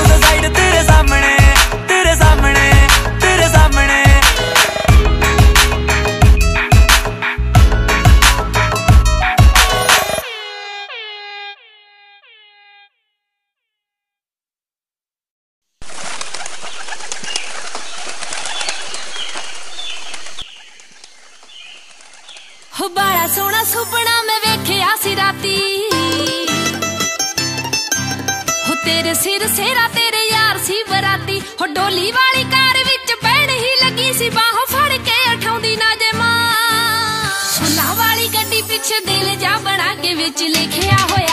ਤੇਰੇ 29.47 29.55
ਸਿਰ 29.55 29.65
ਸੇਰਾ 29.65 29.87
ਤੇਰੇ 29.87 30.23
ਯਾਰ 30.31 30.57
ਸੀ 30.65 30.75
ਬਰਾਤੀ। 30.89 31.39
ਹੋ 31.61 31.65
ਡੋਲੀ 31.65 32.11
ਵਾਲੀ 32.11 32.43
ਕਾਰ 32.51 32.77
ਵਿੱਚ 32.85 33.11
ਬੈਣ 33.23 33.49
ਹੀ 33.49 33.69
ਲੱਗੀ 33.83 34.11
ਸੀ, 34.13 34.29
ਬਾਹੋਂ 34.29 34.65
ਫੜ 34.71 34.97
ਕੇ 35.05 35.17
ਉਠਾਉਂਦੀ 35.33 35.75
ਨਾ 35.75 35.93
ਜੇ 35.95 36.11
ਮਾਂ 36.17 37.31
ਸੁਲਾ 37.53 37.93
ਵਾਲੀ 37.93 38.27
ਗੱਡੀ 38.33 38.61
ਪਿੱਛੇ 38.61 38.99
ਦਿਲ 39.05 39.35
ਜਾ 39.35 39.57
ਬਣਾ 39.63 39.93
ਕੇ 39.95 40.13
ਵਿੱਚ 40.13 40.41
ਲਿਖਿਆ 40.43 40.97
ਹੋਇਆ 41.11 41.26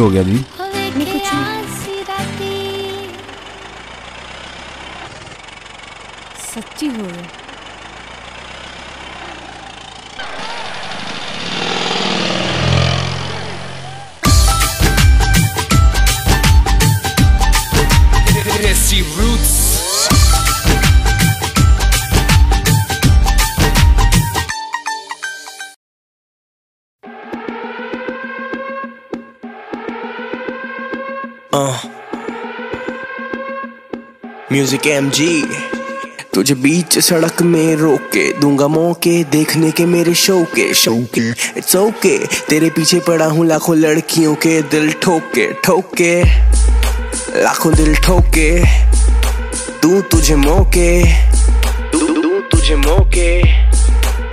ਹੋ 0.00 0.10
ਗਿਆ 0.10 0.22
ਜੀ। 0.22 0.42
म्यूज़िक 34.70 34.86
एमजी 34.86 35.42
तुझे 36.34 36.54
बीच 36.62 36.98
सड़क 36.98 37.40
में 37.42 37.76
रोक 37.76 38.00
के 38.12 38.22
दूँगा 38.40 38.66
मौके 38.68 39.12
देखने 39.30 39.70
के 39.70 39.86
मेरे 39.86 40.12
शौके 40.14 40.66
शौके 40.80 41.28
इट्स 41.58 41.74
ओके 41.76 42.16
तेरे 42.48 42.68
पीछे 42.76 43.00
पड़ा 43.06 43.26
हूँ 43.26 43.46
लाखों 43.46 43.76
लड़कियों 43.76 44.34
के 44.44 44.60
दिल 44.70 44.92
ठोके 45.02 45.46
ठोके, 45.64 46.12
लाखों 47.42 47.72
दिल 47.74 47.94
ठोके। 48.06 48.48
दूँ 49.82 50.00
तुझे 50.12 50.36
मौके, 50.36 50.90
दूँ 51.96 52.40
तुझे 52.52 52.76
मौके 52.86 53.30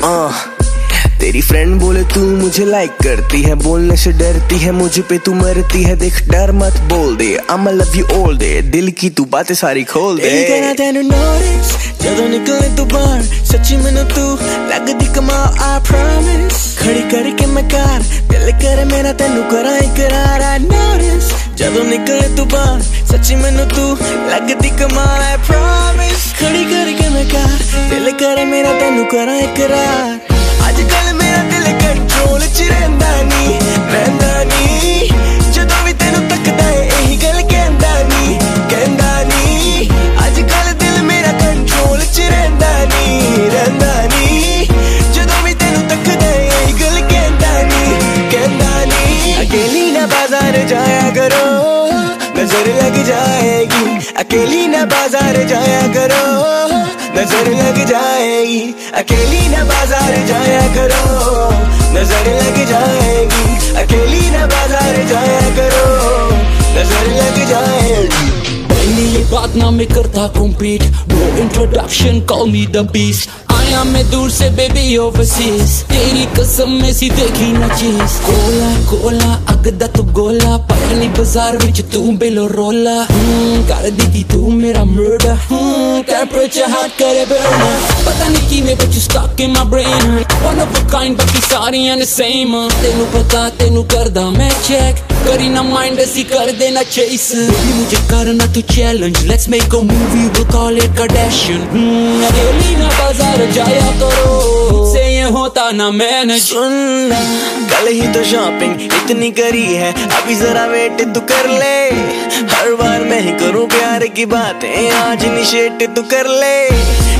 आ 0.06 0.30
तेरी 1.21 1.41
फ्रेंड 1.43 1.79
बोले 1.81 2.03
तू 2.15 2.21
मुझे 2.37 2.65
लाइक 2.67 2.97
करती 3.03 3.43
है 3.43 3.55
बोलने 3.65 3.97
से 4.05 4.13
डरती 4.21 4.59
है 4.59 4.73
मुझे 4.79 5.03
पे 5.11 5.19
तू 5.27 5.35
मरती 5.35 5.83
है 5.83 5.95
देख 5.99 6.23
डर 6.31 6.53
मत 6.63 6.81
बोल 6.93 7.17
दे 7.17 7.29
I'm 7.51 7.69
love 7.81 7.95
you 7.97 8.07
all 8.19 8.37
day 8.39 8.55
दिल 8.73 8.91
की 9.01 9.11
तू 9.19 9.25
बातें 9.37 9.55
सारी 9.63 9.85
खोल 9.93 10.21
दे 10.21 10.33
ਕਰਾਂ 10.49 10.75
ਤੈਨੂੰ 10.75 11.05
ਨੋਟਿਸ 11.07 11.71
ਜਦੋਂ 12.03 12.29
ਨਿਕਲੇ 12.29 12.69
ਤੂੰ 12.77 12.87
ਬਾਹਰ 12.89 13.23
ਸੱਚੀ 13.51 13.77
ਮੈਨੂੰ 13.77 14.05
ਤੂੰ 14.15 14.39
ਲੱਗਦੀ 14.71 15.07
ਕਮਾਲ 15.15 15.55
I 15.69 15.77
promise 15.91 16.59
ਖੜੀ 16.79 17.03
ਕਰਕੇ 17.13 17.47
ਮੈਂ 17.47 17.63
ਕਾਰ 17.71 18.03
ਦਿਲ 18.31 18.51
ਕਰੇ 18.63 18.85
ਮੇਰਾ 18.93 19.13
ਤੈਨੂੰ 19.23 19.45
ਕਰਾਂ 19.51 19.77
ਇਕਰਾਰ 19.79 20.43
I 20.49 20.59
notice 20.65 21.31
ਜਦੋਂ 21.57 21.85
ਨਿਕਲੇ 21.85 22.29
ਤੂੰ 22.37 22.49
ਬਾਹਰ 22.49 22.83
ਸੱਚੀ 23.11 23.35
ਮੈਨੂੰ 23.45 23.67
ਤੂੰ 23.75 23.97
ਲੱਗਦੀ 24.31 24.71
ਕਮਾਲ 24.81 25.23
I 25.31 25.39
promise 25.51 26.29
ਖੜੀ 26.41 26.65
ਕਰਕੇ 26.65 27.09
ਮੈਂ 27.15 27.25
ਕਾਰ 27.33 27.59
ਦਿਲ 27.91 28.11
ਕਰੇ 28.21 28.45
ਮੇਰਾ 28.45 28.79
ਤੈਨੂੰ 28.81 29.07
ਕਰਾਂ 29.13 29.39
ਇਕਰਾਰ 29.41 30.19
अकेली 54.48 54.68
ना 54.68 54.84
बाज़ार 54.88 55.36
जाया 55.44 55.82
करो। 55.94 56.24
नज़र 57.16 57.48
लग 57.52 57.78
जाएगी। 57.86 58.62
अकेली 58.96 59.48
ना 59.50 59.64
बाज़ार 59.64 60.14
जाया 60.28 60.62
करो। 60.76 61.04
नज़र 61.96 62.30
लग 62.36 62.58
जाएगी। 62.70 63.44
अकेली 63.82 64.30
ना 64.32 64.46
बाज़ार 64.48 64.96
जाया 65.12 65.42
करो। 65.58 65.84
नज़र 66.78 67.12
लग 67.18 67.44
जाएगी। 67.50 68.28
बात 69.32 69.56
ना 69.56 69.70
मैं 69.72 69.88
करता 69.88 70.28
compete 70.40 70.84
no 71.12 71.28
introduction 71.38 72.22
call 72.30 72.50
me 72.52 72.66
the 72.68 72.88
beast 72.94 73.30
दुनिया 73.78 73.94
में 73.94 74.10
दूर 74.12 74.30
से 74.32 74.50
बेबी 74.58 74.96
ओवरसीज 74.98 75.72
तेरी 75.90 76.26
कसम 76.36 76.70
में 76.82 76.94
सी 76.94 77.10
देखी 77.10 77.52
ना 77.54 77.68
चीज 77.78 78.14
कोला 78.26 78.70
कोला 78.90 79.34
अगदा 79.54 79.88
तू 79.94 80.04
गोला 80.18 80.56
पटनी 80.70 81.08
बाजार 81.14 81.58
विच 81.64 81.82
तू 81.94 82.02
बेलो 82.18 82.46
रोला 82.58 82.98
कर 83.70 83.90
दी 83.98 84.08
थी 84.14 84.24
तू 84.34 84.40
मेरा 84.52 84.84
मर्डर 84.84 85.38
टेम्परेचर 86.10 86.70
हार्ट 86.72 86.98
करे 87.02 87.26
बर्न 87.30 87.62
पता 88.06 88.28
नहीं 88.28 88.50
की 88.50 88.62
मैं 88.66 88.78
बच्चू 88.78 89.00
stuck 89.02 89.42
in 89.42 89.52
my 89.58 89.66
brain 89.70 90.18
one 90.46 90.62
of 90.62 90.82
a 90.82 90.88
kind 90.92 91.18
बाकी 91.18 91.42
सारियां 91.46 91.98
ने 91.98 92.06
सेम 92.16 92.58
तेनू 92.82 93.06
पता 93.14 93.48
तेनू 93.62 93.84
करदा 93.94 94.30
मैं 94.40 94.52
चेक 94.62 95.06
करीना 95.28 95.62
माइंड 95.64 96.00
ऐसी 96.00 96.24
कर 96.24 96.52
देना 96.60 96.82
चेस 96.90 97.32
भी 97.36 97.74
मुझे 97.74 97.98
करना 98.12 98.46
तू 98.54 98.62
challenge 98.68 99.18
let's 99.28 99.48
make 99.50 99.74
a 99.76 99.80
movie 99.80 100.06
we 100.14 100.28
will 100.28 100.46
call 100.52 100.78
it 100.78 100.96
Kardashian 100.98 101.62
अकेली 102.28 102.76
ना 102.76 102.88
बाज़ार 102.90 103.46
जाया 103.52 103.90
करो। 104.00 104.86
से 104.94 105.04
ये 105.06 105.24
होता 105.36 105.70
ना 105.72 105.90
मैंने 105.92 106.40
सुनना 106.40 107.20
कल 107.72 107.88
ही 107.90 108.08
तो 108.14 108.24
शॉपिंग 108.24 108.82
इतनी 108.84 109.32
करी 109.42 109.66
है, 109.66 109.92
अभी 110.14 110.36
जरा 110.36 110.66
वेट 110.68 111.02
तू 111.14 111.22
कर 111.34 111.50
ले। 111.50 111.76
हर 112.54 112.74
बार 112.82 113.04
मैं 113.04 113.22
ही 113.22 113.32
करूँ 113.40 113.68
प्यार 113.70 114.08
की 114.16 114.26
बातें, 114.28 114.92
आज 114.94 115.26
निशेट 115.28 115.84
तू 115.96 116.02
कर 116.14 116.28
ले। 116.42 116.58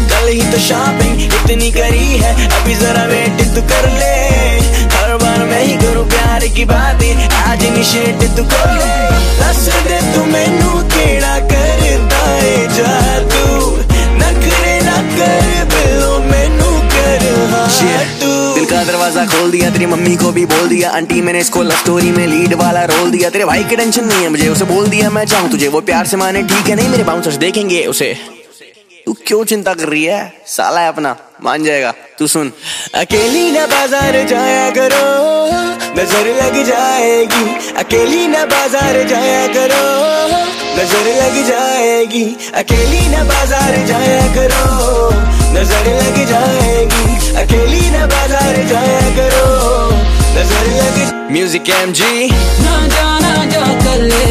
कल 0.10 0.28
ही 0.28 0.42
तो 0.52 0.60
शॉपिंग 0.62 1.22
इतनी 1.24 1.72
करी 1.72 2.08
है, 2.18 2.34
अभी 2.52 2.76
जरा 2.76 3.06
वेट 3.06 3.48
तू 3.56 3.62
कर 3.74 3.90
ले। 3.94 4.16
नहीं 5.48 5.78
करो 5.78 6.04
प्यार 6.06 6.48
की 6.56 6.66
बात 6.66 7.04
आज 7.44 7.66
निशेट 7.78 8.24
तू 8.38 8.44
कर। 8.46 8.80
दस 9.40 9.64
दे 9.88 10.00
तू 10.14 10.24
मैनू 10.26 10.72
केड़ा 10.94 11.36
नखरे 14.18 14.80
ना 14.82 14.98
कर 15.14 15.50
बिलो 15.66 16.18
मैनू 16.22 16.72
कर 16.94 17.26
दरवाज़ा 18.88 19.26
खोल 19.26 19.52
दिया 19.52 19.70
तेरी 19.70 19.86
मम्मी 19.86 20.16
को 20.16 20.32
भी 20.32 20.46
बोल 20.46 20.68
दिया। 20.70 20.90
आंटी 20.90 21.22
मैंने 21.22 21.40
इसको 21.40 21.62
लव 21.64 21.76
स्टोरी 21.76 22.12
में 22.12 22.26
लीड 22.28 22.54
वाला 22.54 22.84
रोल 22.86 23.12
दिया। 23.12 23.30
तेरे 23.30 23.46
भाई 23.46 23.64
की 23.64 23.76
टेंशन 23.76 24.06
नहीं 24.06 24.24
है 24.24 24.30
मुझे 24.30 24.48
उसे 24.50 24.66
बोल 24.66 24.88
दिया 24.88 25.10
मैं 25.10 25.26
चाहूँ 25.26 25.50
तुझे। 25.52 25.68
वो 25.68 25.82
प्यार 25.82 26.08
से 26.08 26.18
माने 26.18 26.42
ठीक 26.44 26.70
है 26.70 26.76
नहीं 26.76 26.90
मेरे 26.90 27.04
बाउंसर्स 27.04 27.36
देखेंगे 27.36 27.86
उसे। 27.86 28.14
तू 29.06 29.16
क्यों 29.28 29.44
चिंता 29.46 29.74
कर 29.74 29.90
रही 29.90 30.04
है? 30.04 30.22
साला 30.48 30.82
है 30.82 30.88
अपना। 30.88 31.16
मान 31.44 31.64
जाएगा। 31.64 31.92
तू 32.20 32.28
सुन। 32.28 32.52
अकेली 32.96 33.52
ना 33.52 33.66
बाज़ार 33.68 34.14
जाया 34.28 34.70
करो 34.78 35.06
नज़र 35.98 36.28
लग 36.40 36.56
जाएगी। 36.66 37.46
अकेली 37.80 38.28
ना 38.28 38.46
बाज़ार 38.46 39.04
जाया 39.10 39.46
करो 39.54 39.84
नज़र 40.78 41.06
लग 41.20 41.36
जाएगी। 41.48 42.26
अकेली 42.62 43.08
ना 43.10 43.24
बाज़ार 43.24 43.78
जाया 43.88 44.26
करो 44.36 44.66
नज़र 45.54 45.86
लग 45.94 46.18
जाएगी। 46.32 47.06
अकेली 47.44 47.90
ना 47.92 48.06
बाज़ार 48.08 48.56
जाया 48.72 49.02
करो 49.18 49.48
नज़र 50.38 50.66
लग 50.80 51.32
म्यूज़िक 51.32 51.70
एम 51.82 51.92
जी 51.94 52.30
ना 52.64 52.76
जाना 52.88 53.34
जा 53.54 53.66
कर 53.84 54.02
ले 54.04 54.26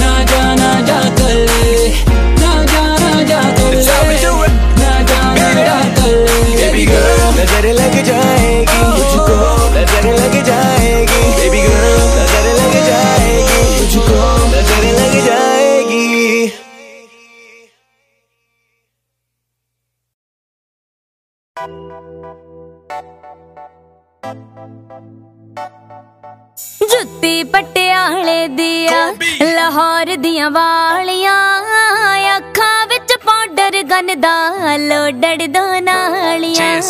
ना 0.00 0.12
जाना 0.32 0.72
जा 0.88 1.00
कर 1.20 1.34
ले 1.48 1.88
ना 2.40 2.52
जाना 2.72 3.22
जा 3.22 3.42
कर 3.58 3.74
ले। 3.74 4.13
नजर 7.43 7.65
लग 7.73 7.95
जाएगी 8.03 8.81
तुझको 9.11 9.37
नजर 9.75 10.05
लग 10.19 10.35
जाएगी 10.45 11.21
Baby 11.39 11.61
girl, 11.65 12.01
नजर 12.15 12.47
लग 12.59 12.75
जाएगी 12.87 13.61
तुझको 13.79 14.19
नजर 14.55 14.83
लग 14.99 15.15
जाएगी 15.27 16.07
ਜੁੱਤੀ 26.91 27.43
ਪਟਿਆਲੇ 27.43 28.47
ਦੀਆਂ 28.47 29.13
ਲਾਹੌਰ 29.55 30.15
ਦੀਆਂ 30.15 30.49
ਵਾਲੀਆਂ 30.51 31.39
ਅੱਖਾਂ 31.59 32.32
ਵਿੱਚ 32.32 32.32
ਪਾਊਡਰ 33.64 33.82
ਗਨ 33.82 34.20
ਦਾ 34.20 34.76
ਲੋਡੜ 34.76 35.46
ਦੋ 35.46 35.60
ਨਾਲੀਆਂ। 35.80 36.80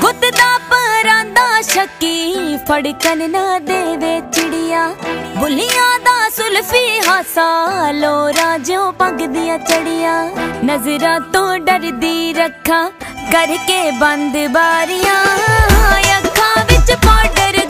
ਗੁੱਤ 0.00 0.24
ਦਾ 0.36 0.46
ਪਰਾਂਦਾ 0.70 1.60
ਸ਼ੱਕੀ 1.62 2.56
ਫੜਕਨ 2.68 3.30
ਨਾ 3.30 3.58
ਦੇਵੇ 3.58 4.20
ਚਿੜੀਆਂ। 4.32 4.88
ਬੁੱਲੀਆਂ 5.36 5.98
ਦਾ 5.98 6.28
ਸੁਲਫੀ 6.36 6.82
ਹਾਸਾ 7.08 7.90
ਲੋਰਾ 7.90 8.56
ਜਿਉ 8.58 8.90
ਪੱਗ 8.92 9.22
ਦੀਆਂ 9.26 9.58
ਚੜੀਆਂ। 9.58 10.18
ਨਜ਼ਰਾਂ 10.64 11.18
ਤੋਂ 11.32 11.58
ਡਰਦੀ 11.58 12.32
ਰੱਖਾਂ 12.32 12.84
ਕਰਕੇ 13.32 13.90
ਬੰਦ 14.00 14.36
ਬਾਰੀਆਂ। 14.52 15.24
ਅੱਖਾਂ 16.18 16.64
ਵਿੱਚ 16.64 16.92
ਪਾਊਡਰ 17.06 17.64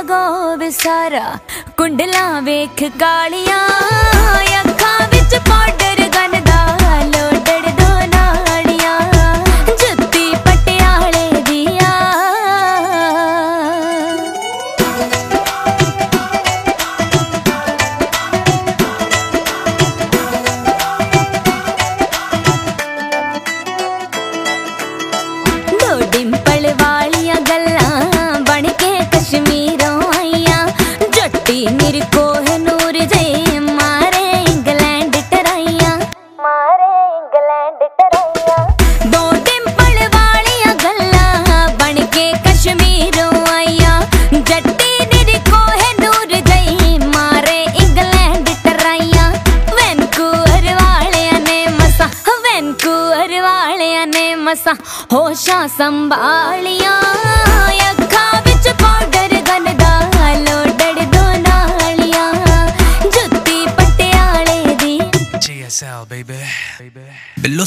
ਜੇ 0.00 0.06
ਨਵਗੋ 0.06 0.56
ਵਿਸਾਰਾ 0.56 1.36
ਕੁੰਡਲਾਂ 1.76 2.40
ਵੇਖ 2.42 2.82
ਕਾਲੀਆਂ 3.00 3.58
ਅੱਖਾਂ 4.60 5.06
ਵਿੱਚ 5.08 5.36
ਪਾਊਡਰ 5.48 5.79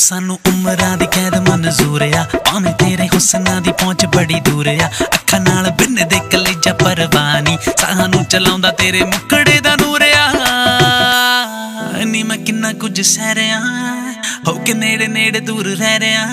ਸਾਨੂੰ 0.04 0.40
ਉਮਰਾਂ 0.48 0.98
ਦੀ 0.98 1.06
ਕੈਦ 1.06 1.50
ਮਨਜ਼ੂਰ 1.50 2.02
ਆ। 2.02 2.26
ਭਾਵੇਂ 2.38 2.74
ਤੇਰੇ 2.74 3.08
ਹੁਸਨਾਂ 3.08 3.62
ਦੀ 3.62 3.72
ਪਹੁੰਚ 3.72 4.06
ਬੜੀ 4.06 4.40
ਦੂਰ 4.40 4.68
ਆ। 4.68 4.90
ਅੱਖਾਂ 5.04 5.40
ਨਾਲ 5.40 5.72
ਬਿੰਨ 5.72 5.96
ਦੇ 5.96 6.22
ਕਲੇਜਾ 6.32 6.74
ਪਰਵਾਨੀ 6.74 7.58
ਸਾਹਾਂ 7.78 8.08
ਨੂੰ 8.08 8.26
ਚਲਾਉਂਦਾ 8.26 8.72
ਤੇਰੇ 8.72 9.04
ਮੁਕੜੇ 9.04 9.60
ਦਾ 9.60 9.76
ਨੂਰ 9.76 10.02
ਆ। 10.02 10.32
ਨੀ 12.04 12.24
ਮੈਂ 12.24 12.38
ਕਿੰਨਾ 12.38 12.74
ਕੁਝ 12.74 13.02
ਸਹਿ 13.02 13.36
ਰਿਆ 13.36 13.62
ਹੋ 14.48 14.54
ਕੇ 14.54 14.74
ਨੇੜੇ 14.74 15.08
ਨੇੜੇ 15.08 15.40
ਦੂਰ 15.40 15.66
ਰਹਿ 15.66 16.00
ਰਿਆ 16.00 16.28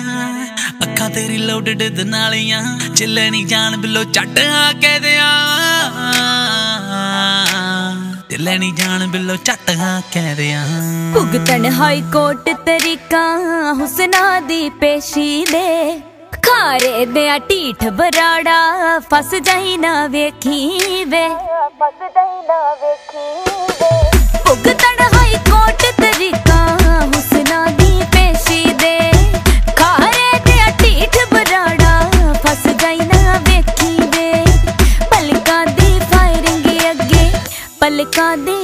ਅੱਖਾਂ 0.82 1.10
ਤੇਰੀ 1.10 1.36
ਲੋਡਡ 1.36 1.82
ਦੇ 1.82 2.04
ਨਾਲੀਆਂ 2.04 2.78
ਚੱਲੇ 2.96 3.30
ਨਹੀਂ 3.30 3.46
ਜਾਣ 3.46 3.76
ਬਿੱਲੋ 3.76 4.04
ਚੱਟ 4.04 4.38
ਆ 4.38 4.72
ਕਹਿ 4.72 5.00
ਦਿਆਂ। 5.00 5.50
ਨਹੀਂ 8.40 8.72
ਜਾਣ 8.74 9.06
ਬਿੱਲੋ 9.06 9.36
ਚੱਟ 9.36 9.70
ਆ 9.70 10.02
ਕਹਿ 10.12 10.34
ਦਿਆਂ। 10.34 10.64
ਭੁਗਤਣ 11.14 11.66
ਹਾਈ 11.66 12.00
ਕੋਰਟ 12.00 12.48
ਤਰੀਕਾ 12.66 13.22
ਹੁਸਨਾ 13.72 14.40
ਦੀ 14.40 14.70
ਪੇਸ਼ੀ 14.70 15.44
ਦੇ। 15.44 16.00
ਖਾਰੇ 16.42 17.06
ਦੇ 17.06 17.28
ਆ 17.30 17.38
ਢੀਠ 17.38 17.84
ਬਰਾੜਾ 17.84 18.98
ਫਸ 18.98 19.34
ਜਾਈ 19.34 19.76
ਨਾ 19.76 20.06
ਵੇਖੀ 20.06 21.04
ਵੇ। 21.04 21.28
ਫਸ 21.28 22.00
ਜਾਈ 22.00 22.42
ਨਾ 22.48 22.74
ਵੇਖੀ 22.74 23.52
ਵੇ। 23.80 24.38
ਭੁਗਤਣ 24.46 25.16
ਹਾਈ 25.16 25.34
ਕੋਰਟ 25.50 25.99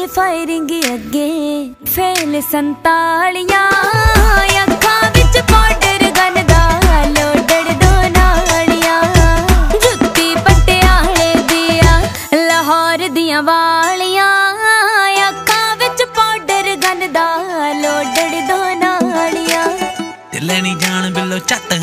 ਦੀ 0.06 0.12
ਫਾਇਰਿੰਗ 0.14 0.70
ਅੱਗੇ 0.94 1.74
ਫੇਲ 1.94 2.40
ਸੰਤਾਲੀਆਂ। 2.42 3.62
ਅੱਖਾਂ 4.62 5.10
ਵਿੱਚ 5.16 5.38
ਪਾਊਡਰ 5.50 6.04
ਗਨ 6.18 6.46
ਦਾ 6.46 6.60
ਲੋਡੜ 7.06 7.72
ਦੋ 7.72 7.90
ਨਾਲੀਆਂ। 8.16 9.00
ਜੁੱਤੀ 9.74 10.34
ਪਟਿਆਲੇ 10.36 11.32
ਦੀਆਂ 11.48 12.00
ਲਾਹੌਰ 12.46 13.06
ਦੀਆਂ 13.08 13.42
ਵਾਲੀਆਂ। 13.42 14.30
ਅੱਖਾਂ 15.28 15.76
ਵਿੱਚ 15.76 16.02
ਪਾਊਡਰ 16.16 16.74
ਗਨ 16.84 17.12
ਦਾ 17.12 17.26
ਲੋਡੜ 17.82 18.30
ਦੋ 18.48 18.62
ਨਾਲੀਆਂ। 18.80 19.66
ਚੱਲੇ 20.32 20.60
ਨਹੀਂ 20.60 20.76
ਜਾਣ 20.76 21.10
ਬਿੱਲੋ 21.10 21.36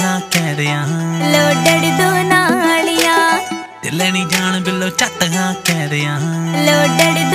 ਆ 0.03 0.19
ਕਹਿ 0.31 0.55
ਦਿਆਂ 0.55 0.85
ਲੋਡੜ 1.33 1.79
ਦੋ 1.99 2.11
ਨਾਲੀਆਂ। 2.29 3.19
ਚੱਲੇ 3.83 4.11
ਨਹੀਂ 4.11 4.25
ਜਾਣ 4.27 4.59
ਬਿੱਲੋ 4.61 4.89
ਆ 5.37 5.53
ਕਹਿ 5.65 5.87
ਦਿਆਂ 5.87 6.19
ਲੋਡੜ 6.65 7.32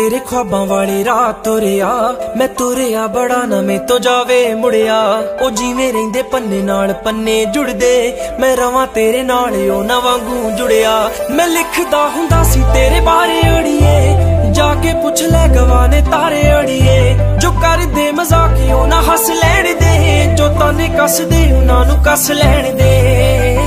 ਤੇਰੇ 0.00 0.18
ਖੁਆਬਾਂ 0.18 0.66
ਵਾਲੀ 0.66 1.04
ਰਾਤ 1.04 1.44
ਤੁਰਿਆ। 1.44 2.14
ਮੈਂ 2.36 2.48
ਤੁਰਿਆ 2.48 3.06
ਬੜਾ 3.06 3.46
ਨਾ 3.46 3.60
ਮੈਂ 3.60 3.78
ਤੋਂ 3.78 4.00
ਜਾਵੇ 4.00 4.54
ਮੁੜਿਆ। 4.54 5.00
ਉਹ 5.40 5.50
ਜਿਵੇਂ 5.50 5.92
ਰਹਿੰਦੇ 5.92 6.22
ਪੰਨੇ 6.22 6.62
ਨਾਲ 6.62 6.92
ਪੰਨੇ 6.92 7.44
ਜੁੜਦੇ। 7.44 8.18
ਮੈਂ 8.40 8.56
ਰਵਾਂ 8.56 8.86
ਤੇਰੇ 8.86 9.22
ਨਾਲ 9.22 9.70
ਉਹ 9.70 9.84
ਨਾ 9.84 9.98
ਵਾਂਗੂ 9.98 10.50
ਜੁੜਿਆ। 10.50 11.10
ਮੈਂ 11.30 11.46
ਲਿਖਦਾ 11.46 12.08
ਹੁੰਦਾ 12.08 12.42
ਸੀ, 12.42 12.62
ਤੇਰੇ 12.74 13.00
ਬਾਰੇ 13.00 13.40
ਅੜੀਏ। 13.58 14.16
ਜਾ 14.52 14.74
ਕੇ 14.74 14.92
ਪੁੱਛ 15.02 15.22
ਲੈ 15.22 15.48
ਗਵਾਨੇ 15.48 16.02
ਤਾਰੇ 16.12 16.52
ਅੜੀਏ। 16.52 17.16
ਜੋ 17.38 17.50
ਕਰਦੇ 17.50 18.12
ਮਜ਼ਾਕੀਓ 18.12 18.86
ਨਾ 18.86 19.02
ਹੱਸ 19.02 19.30
ਲੈਣ 19.30 19.64
ਦੇ। 19.64 20.26
ਜੋ 20.36 20.48
ਤਾਨੇ 20.48 20.88
ਕੱਸਦੇ, 20.98 21.52
ਉਹਨਾਂ 21.52 21.86
ਨੂੰ 21.86 22.04
ਕੱਸ 22.04 22.30
ਲੈਣ 22.30 22.76
ਦੇ। 22.76 23.58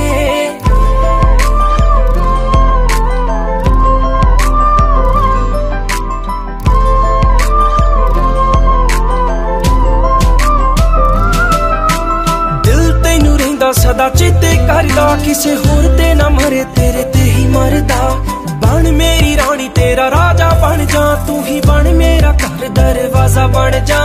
ਸਦਾ 13.74 14.08
ਚੇਤੇ 14.08 14.56
ਕਰਦਾ, 14.56 15.16
ਕਿਸੇ 15.24 15.56
ਹੋਰ 15.56 15.96
ਤੇ 15.98 16.14
ਨਾ 16.14 16.28
ਮਰੇ, 16.28 16.64
ਤੇਰੇ 16.64 17.02
ਤੇ 17.02 17.20
ਹੀ 17.20 17.46
ਮਰਦਾ। 17.46 18.16
ਬਣ 18.50 18.92
ਮੇਰੀ 18.92 19.36
ਰਾਣੀ, 19.36 19.68
ਤੇਰਾ 19.68 20.10
ਰਾਜਾ 20.10 20.48
ਬਣ 20.48 20.84
ਜਾ, 20.84 21.24
ਤੂੰ 21.26 21.46
ਹੀ 21.46 21.60
ਬਣ 21.66 21.92
ਮੇਰਾ 21.92 22.32
ਘਰ, 22.32 22.68
ਦਰਵਾਜ਼ਾ 22.68 23.46
ਬਣ 23.46 23.70
ਜਾ। 23.70 23.98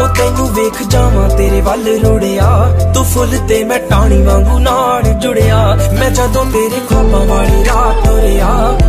ਉਹ 0.00 0.08
ਤੈਨੂੰ 0.08 0.54
ਵੇਖ 0.54 0.82
ਜਾਵਾਂ, 0.82 1.28
ਤੇਰੇ 1.28 1.60
ਵੱਲ 1.60 2.00
ਰੋੜਿਆ। 2.04 2.76
ਤੂੰ 2.94 3.04
ਫੁੱਲ 3.04 3.38
ਤੇ 3.48 3.64
ਮੈਂ 3.64 3.78
ਟਾਣੀ 3.78 4.22
ਵਾਂਗੂ 4.22 4.58
ਨਾਲ 4.58 5.02
ਜੁੜਿਆ। 5.02 5.78
ਮੈਂ 5.98 6.10
ਜਦੋਂ 6.10 6.44
ਤੇਰੇ 6.44 6.80
ਖੁਆਬਾਂ 6.88 7.26
ਵਾਲੀ 7.26 7.64
ਰਾਤ 7.64 8.06
ਤੁਰਿਆ, 8.06 8.46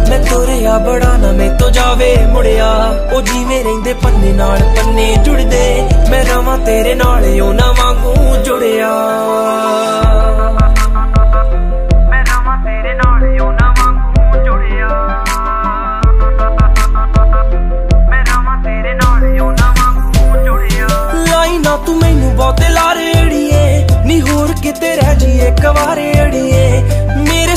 ਮੈਂ 0.10 0.20
ਤੁਰਿਆ 0.20 0.32
ਬੜਾ 0.32 0.32
ਨਾ 0.32 0.32
ਮੈਂ 0.32 0.70
ਤੋਂ 0.70 0.71
ਜਾਵੇ 1.72 2.16
ਮੁੜਿਆ, 2.26 2.70
ਉਹ 3.14 3.22
ਜਿਵੇਂ 3.22 3.64
ਰਹਿੰਦੇ 3.64 3.94
ਪੰਨੇ 3.94 4.32
ਨਾਲ, 4.34 4.58
ਪੰਨੇ 4.58 5.16
ਜੁੜਦੇ। 5.16 5.90
ਮੈਂ 6.10 6.24
ਰਵਾਂ 6.26 6.58
ਤੇਰੇ 6.58 6.96
ਨਾਲ 6.96 7.26
ਉਹ 7.42 7.54
ਨਾ 7.54 7.72
ਵਾਂਗੂ 7.72 8.44
ਜੁੜਿਆ। 8.44 8.90
ਮੈਂ 12.10 12.24
ਰਵਾਂ 12.24 12.58
ਤੇਰੇ 12.58 12.94
ਨਾਲ 12.94 13.42
ਉਹ 13.42 13.52
ਨਾ 13.52 13.74
ਵਾਂਗੂ 13.80 14.44
ਜੁੜਿਆ। 14.46 14.88
ਮੈਂ 18.10 18.24
ਰਵਾਂ 18.26 18.58
ਤੇਰੇ 18.64 18.94
ਨਾਲ 18.94 19.40
ਉਹ 19.42 19.52
ਨਾ 19.52 19.74
ਵਾਂਗੂ 19.80 20.46
ਜੁੜਿਆ। 20.46 20.88
ਲਾਈ 21.30 21.58
ਨਾ 21.58 21.78
ਤੂੰ 21.86 21.98
ਮੈਨੂੰ 21.98 22.36
ਬਹੁਤੇ 22.36 22.70
ਲਾਰੇ 22.70 23.12
ਅੜੀਏ, 23.22 23.88
ਨੀ 24.06 24.22
ਹੋਰ 24.22 24.54
ਕਿਤੇ 24.64 24.96
ਰਹਿ 24.96 25.16
ਜੀ 25.16 25.40
ਇੱਕ 25.40 25.66
ਵਾਰੇ 25.66 26.12
ਅੜੀਏ। 26.22 26.82
ਮੇਰੇ 26.82 27.11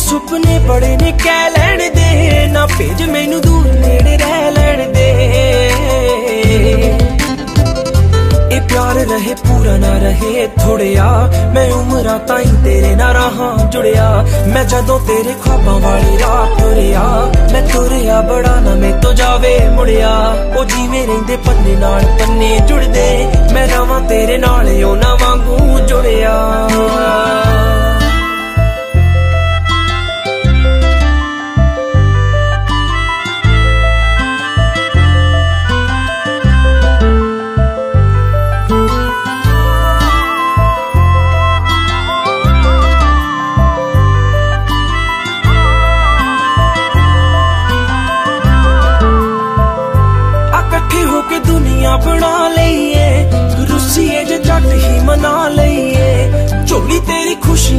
ਸੁਪਨੇ 0.05 0.59
ਬੜੇ 0.59 0.97
ਨੇ, 0.97 1.13
ਕਹਿ 1.25 1.51
ਲੈਣ 1.51 1.79
ਦੇ। 1.79 2.47
ਨਾ 2.47 2.67
ਭੇਜ 2.67 3.03
ਮੈਨੂੰ 3.03 3.41
ਦੂਰ 3.41 3.67
ਨੇੜੇ 3.67 4.17
ਰਹਿ 4.17 4.51
ਲੈਣ 4.51 4.93
ਦੇ। 4.93 5.11
ਇਹ 8.53 8.61
ਪਿਆਰ 8.61 8.95
ਰਹੇ, 8.95 9.35
ਪੂਰਾ 9.35 9.77
ਨਾ 9.77 9.99
ਰਹੇ, 9.99 10.49
ਥੋੜਿਆ। 10.65 11.33
ਮੈਂ 11.55 11.73
ਉਮਰਾਂ 11.73 12.19
ਤਾਈਂ 12.19 12.65
ਤੇਰੇ 12.65 12.95
ਨਾਲ 12.97 13.15
ਰਹਾ 13.15 13.71
ਜੁੜਿਆ। 13.73 14.27
ਮੈਂ 14.47 14.65
ਜਦੋਂ 14.65 15.01
ਤੇਰੇ 15.01 15.35
ਖੁਆਬਾਂ 15.45 15.81
ਵਾਲੀ 15.81 16.19
ਰਾਤ 16.19 16.61
ਤੁਰਿਆ, 16.61 17.33
ਮੈਂ 17.53 17.63
ਤੁਰਿਆ 17.63 18.21
ਬੜਾ 18.21 18.61
ਨਾ 18.61 18.75
ਮੈਂ 18.75 18.93
ਤੋਂ 19.01 19.13
ਜਾਵੇ 19.13 19.59
ਮੁੜਿਆ। 19.69 20.11
ਉਹ 20.59 20.65
ਜਿਵੇਂ 20.65 21.07
ਰਹਿੰਦੇ 21.07 21.37
ਪੰਨੇ 21.37 21.77
ਨਾਲ 21.77 22.01
ਪੰਨੇ 22.01 22.59
ਜੁੜਦੇ, 22.69 23.27
ਮੈਂ 23.53 23.69
ਰਵਾਂ 23.69 24.01
ਤੇਰੇ 24.01 24.39
ਨਾਲ 24.39 24.85
ਉਹ 24.85 24.97
ਨਾ 24.97 25.15
ਵਾਂਗੂ 25.15 25.79
ਜੁੜਿਆ। 25.79 26.59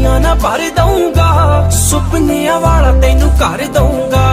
ਖੁਸ਼ੀਆਂ 0.05 0.19
ਨਾ 0.19 0.33
ਭਰ 0.35 0.59
ਦਊਂਗਾ, 0.77 1.69
ਸੁਪਨਿਆਂ 1.69 2.59
ਵਾਲਾ 2.59 2.91
ਤੈਨੂੰ 3.01 3.29
ਕਰ 3.39 3.65
ਦਊਂਗਾ। 3.73 4.25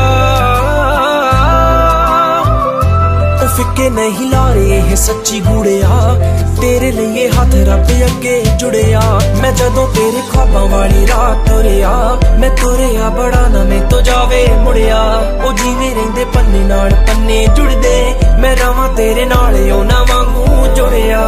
ਉਹ 3.42 3.48
ਫਿੱਕੇ 3.48 3.88
ਨਹੀਂ 3.90 4.30
ਲਾਰੇ, 4.30 4.68
ਇਹ 4.78 4.96
ਸੱਚੀ 4.96 5.40
ਗੂੜਿਆ। 5.40 5.88
ਤੇਰੇ 6.60 6.90
ਲਈ 6.92 7.20
ਇਹ 7.20 7.30
ਹੱਥ 7.30 7.54
ਰੱਬ 7.68 7.90
ਅੱਗੇ 8.06 8.42
ਜੁੜਿਆ। 8.58 9.00
ਮੈਂ 9.40 9.52
ਜਦੋਂ 9.52 9.86
ਤੇਰੇ 9.88 10.22
ਖੁਆਬਾਂ 10.32 10.66
ਵਾਲੀ 10.66 11.06
ਰਾਤ 11.06 11.48
ਤੁਰਿਆ, 11.48 11.90
ਮੈਂ 12.38 12.50
ਤੁਰਿਆ 12.50 13.08
ਬੜਾ 13.08 13.48
ਨਾ 13.48 13.64
ਮੈਂ 13.64 13.80
ਤੋਂ 13.88 14.02
ਜਾਵੇ 14.02 14.46
ਮੁੜਿਆ। 14.58 15.02
ਉਹ 15.44 15.52
ਜਿਵੇਂ 15.52 15.94
ਰਹਿੰਦੇ 15.94 16.24
ਪੰਨੇ 16.24 16.64
ਨਾਲ 16.64 16.90
ਪੰਨੇ 17.06 17.46
ਜੁੜਦੇ, 17.56 18.14
ਮੈਂ 18.38 18.56
ਰਵਾਂ 18.56 18.88
ਤੇਰੇ 18.88 19.24
ਨਾਲ 19.24 19.70
ਉਹ 19.72 19.84
ਨਾ 19.84 20.02
ਵਾਂਗੂ 20.02 20.66
ਜੁੜਿਆ। 20.74 21.22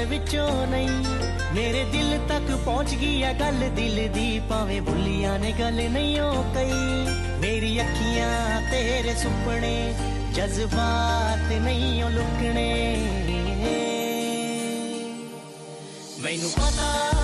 ਭੁੱਲਿਆ 0.00 0.06
ਜਵਾਨ 0.06 0.06
ਵਿੱਚੋਂ 0.06 0.66
ਨਹੀਂ। 0.66 1.04
ਮੇਰੇ 1.54 1.84
ਦਿਲ 1.84 2.18
ਤੱਕ 2.28 2.56
ਪਹੁੰਚ 2.64 2.94
ਗਈ 2.94 3.22
ਐ 3.22 3.32
ਗੱਲ 3.32 3.68
ਦਿਲ 3.68 4.08
ਦੀ, 4.08 4.40
ਭਾਵੇਂ 4.48 4.82
ਭੁੱਲੀਆਂ 4.82 5.38
ਨੇ 5.38 5.52
ਗੱਲ 5.58 5.90
ਨਹੀਂ 5.90 6.20
ਉਹ 6.20 6.44
ਕਈ 6.54 6.72
ਮੇਰੀ 7.40 7.80
ਅੱਖੀਆਂ 7.80 8.60
ਤੇਰੇ 8.70 9.14
ਸੁਪਨੇ, 9.14 9.94
ਜਜ਼ਬਾਤ 10.34 11.52
ਨਹੀਂ 11.52 12.04
ਉਹ 12.04 12.10
ਲੁਕਣੇ। 12.10 12.96
ਮੈਨੂੰ 16.20 16.50
ਪਤਾ 16.50 17.19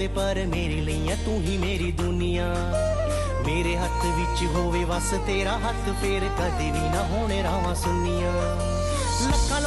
ਦੁਨੀਆ 0.00 0.08
ਬਣਾਉਂਦੇ 0.08 0.08
ਪਰ 0.08 0.46
ਮੇਰੇ 0.46 0.80
ਲਈ 0.80 1.08
ਐ 1.08 1.14
ਤੂੰ 1.14 1.42
ਹੀ 1.42 1.58
ਮੇਰੀ 1.58 1.92
ਦੁਨੀਆ। 1.92 2.54
ਮੇਰੇ 3.46 3.76
ਹੱਥ 3.76 4.04
ਵਿੱਚ 4.04 4.44
ਹੋਵੇ 4.56 4.84
ਵਸ, 4.84 5.14
ਤੇਰਾ 5.26 5.58
ਹੱਥ 5.58 5.88
ਫੇਰ 6.02 6.20
ਕਦੇ 6.38 6.70
ਵੀ 6.70 6.88
ਨਾ 6.88 7.02
ਹੋਣੇ 7.02 7.42
ਰਾਵਾਂ 7.42 7.74
ਸੁੰਨੀਆਂ। 7.74 8.32
ਲੱਖਾਂ 9.28 9.60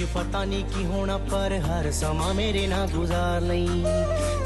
ਵਿੱਚ 0.00 0.10
ਪਤਾ 0.12 0.44
ਨਹੀਂ 0.44 0.64
ਕੀ 0.64 0.84
ਹੋਣਾ, 0.84 1.16
ਪਰ 1.18 1.52
ਹਰ 1.58 1.90
ਸਮਾਂ 1.92 2.34
ਮੇਰੇ 2.34 2.66
ਨਾਲ 2.66 2.86
ਗੁਜ਼ਾਰ 2.88 3.40
ਲਈ। 3.40 3.84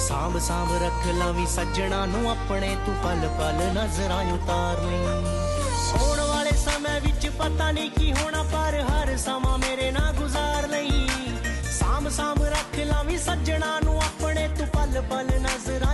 ਸਾਂਭ 0.01 0.39
ਸਾਂਭ 0.39 0.73
ਰੱਖ 0.83 1.07
ਲਾਵੀਂ 1.15 1.47
ਸੱਜਣਾ 1.47 2.05
ਨੂੰ 2.07 2.31
ਆਪਣੇ, 2.31 2.77
ਤੂੰ 2.87 2.95
ਪਲ 2.95 3.29
ਪਲ 3.39 3.61
ਨਜ਼ਰਾਂ 3.75 4.23
ਉਤਾਰ 4.33 4.83
ਲਈ। 4.83 5.05
ਆਉਣ 6.01 6.21
ਵਾਲੇ 6.21 6.51
ਸਮੇਂ 6.51 7.01
ਵਿੱਚ 7.01 7.29
ਪਤਾ 7.29 7.71
ਨਹੀਂ 7.73 7.91
ਕੀ 7.91 8.13
ਹੋਣਾ, 8.13 8.43
ਪਰ 8.43 8.81
ਹਰ 8.81 9.17
ਸਮਾਂ 9.17 9.59
ਮੇਰੇ 9.59 9.91
ਨਾਲ 9.91 10.13
ਗੁਜ਼ਾਰ 10.13 10.69
ਲਈ। 10.69 11.07
ਸਾਂਭ 11.79 12.09
ਸਾਂਭ 12.09 12.43
ਰੱਖ 12.43 12.79
ਲਾਵੀਂ 12.79 13.19
ਸੱਜਣਾ 13.19 13.79
ਨੂੰ 13.85 13.99
ਆਪਣੇ, 13.99 14.49
ਤੂੰ 14.49 14.67
ਪਲ 14.67 15.01
ਪਲ 15.11 15.41
ਨਜ਼ਰਾਂ 15.41 15.94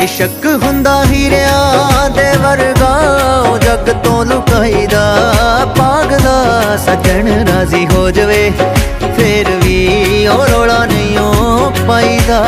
ਇਸ਼ਕ 0.00 0.46
ਹੁੰਦਾ 0.62 1.04
ਹੀਰਿਆਂ 1.04 2.10
ਦੇ 2.10 2.30
ਵਰਗਾ, 2.42 2.90
ਉਹ 3.48 3.58
ਜੱਗ 3.58 3.88
ਤੋਂ 4.04 4.24
ਲੁਕਾਈਦਾ, 4.24 5.04
ਪਾਗਲਾ 5.78 6.76
ਸੱਜਣ 6.76 7.28
ਰਾਜ਼ੀ 7.48 7.86
ਹੋ 7.86 8.10
ਜਵੇ, 8.10 8.52
ਫੇਰ 9.16 9.50
ਵੀ 9.64 10.26
ਉਹ 10.26 10.46
ਰੋਲਾ 10.46 10.84
ਨਹੀਂ 10.86 11.18
ਉਹ 11.18 11.86
ਪਾਈਦਾ। 11.88 12.42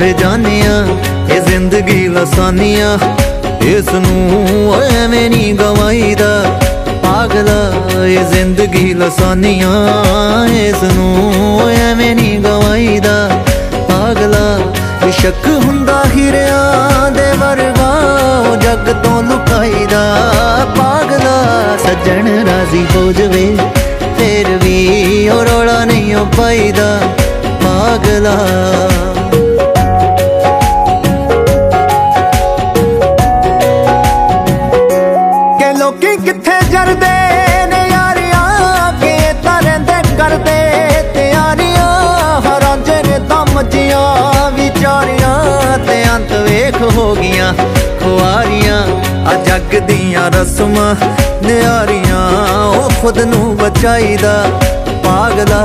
ਵੇ 0.00 0.12
ਜਾਨੀਆਂ 0.12 0.86
ਇਹ 1.36 1.40
ਜ਼ਿੰਦਗੀ 1.40 2.08
ਲਸਾਨੀਆਂ। 2.08 2.98
ਇਸ 3.62 3.88
ਨੂੰ 3.92 4.74
ਐਵੇਂ 4.82 5.30
ਨਹੀਂ 5.30 5.54
ਗਵਾਈਦਾ। 5.54 6.44
ਪਾਗਲਾ, 7.02 7.72
ਇਹ 8.04 8.24
ਜ਼ਿੰਦਗੀ 8.24 8.94
ਲਸਾਨੀਆਂ। 8.94 9.88
ਇਸ 10.46 10.82
ਨੂੰ 10.82 11.60
ਐਵੇਂ 11.70 12.16
ਨਹੀਂ 12.16 12.40
ਗਵਾਈਦਾ। 12.40 13.30
ਪਾਗਲਾ 13.88 14.58
ਇਸ਼ਕ 15.08 15.46
ਹੁੰਦਾ 15.46 16.04
ਹੀਰਿਆਂ 16.16 17.10
ਦੇ 17.10 17.32
ਵਰਗਾ, 17.38 17.90
ਉਹ 18.50 18.56
ਜੱਗ 18.56 19.04
ਤੋਂ 19.04 19.22
ਲੁਕਾਈਦਾ। 19.22 20.26
ਪਾਗਲਾ, 20.78 21.42
ਸੱਜਣ 21.76 22.46
ਰਾਜ਼ੀ 22.46 22.86
ਹੋ 22.96 23.12
ਜਵੇ, 23.12 23.56
ਫੇਰ 24.18 24.56
ਵੀ 24.64 25.28
ਉਹ 25.28 25.44
ਰੋਲਾ 25.44 25.84
ਨਹੀਂ 25.84 26.16
ਉਹ 26.16 26.26
ਪਾਈਦਾ। 26.26 27.00
ਪਾਗਲਾ। 27.64 28.36
ਵੇਖ 46.70 46.96
ਹੋ 46.96 47.14
ਗਈਆਂ 47.14 47.52
ਖੁਆਰੀਆਂ, 48.00 48.80
ਆ 49.28 49.32
ਜੱਗ 49.44 49.74
ਦੀਆਂ 49.86 50.30
ਰਸਮਾਂ, 50.30 50.94
ਨਿਆਰੀਆਂ, 51.42 52.20
ਉਹ 52.66 52.90
ਖੁਦ 53.00 53.18
ਨੂੰ 53.24 53.56
ਬਚਾਈਦਾ, 53.56 54.34
ਪਾਗਲਾ 55.04 55.58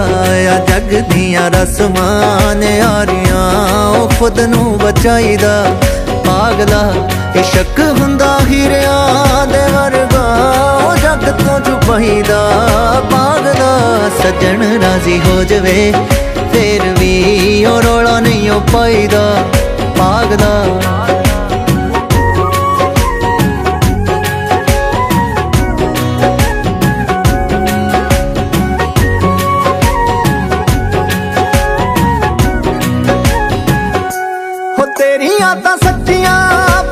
ਆ 0.52 0.58
ਜੱਗ 0.70 0.94
ਦੀਆਂ 1.12 1.50
ਰਸਮਾਂ, 1.52 2.56
ਨਿਆਰੀਆਂ, 2.56 3.44
ਉਹ 3.90 4.10
ਖੁਦ 4.20 4.40
ਨੂੰ 4.50 4.78
ਬਚਾਈਦਾ, 4.78 5.54
ਪਾਗਲਾ 6.26 6.82
ਇਸ਼ਕ 7.40 7.80
ਹੁੰਦਾ 8.00 8.38
ਹੀਰਿਆਂ 8.50 9.46
ਦੇ 9.48 9.66
ਵਰਗਾ 9.74 10.26
ਉਹ 10.86 10.96
ਜੱਗ 10.98 11.30
ਤੋਂ 11.40 11.60
ਚੁਪਾਈਦਾ 11.60 12.40
ਪਾਗਲਾ 13.12 14.10
ਸੱਜਣ 14.22 14.64
ਰਾਜ਼ੀ 14.84 15.20
ਹੋ 15.20 15.44
ਜਵੇ, 15.44 15.92
ਫੇਰ 16.54 16.82
ਵੀ 17.00 17.66
ਉਹ 17.66 17.82
ਰੋਲਾ 17.82 18.20
ਨਹੀਂ 18.20 18.50
ਉਹ 18.52 18.62
ਪਾਈਦਾ। 18.74 19.24
ਪਾਗਲਾ 20.36 20.64
ਹੋ 34.80 34.86
ਤੇਰੀਆਂ 34.98 35.56
ਤਾਂ 35.56 35.76
ਸੱਚੀਆਂ 35.78 36.34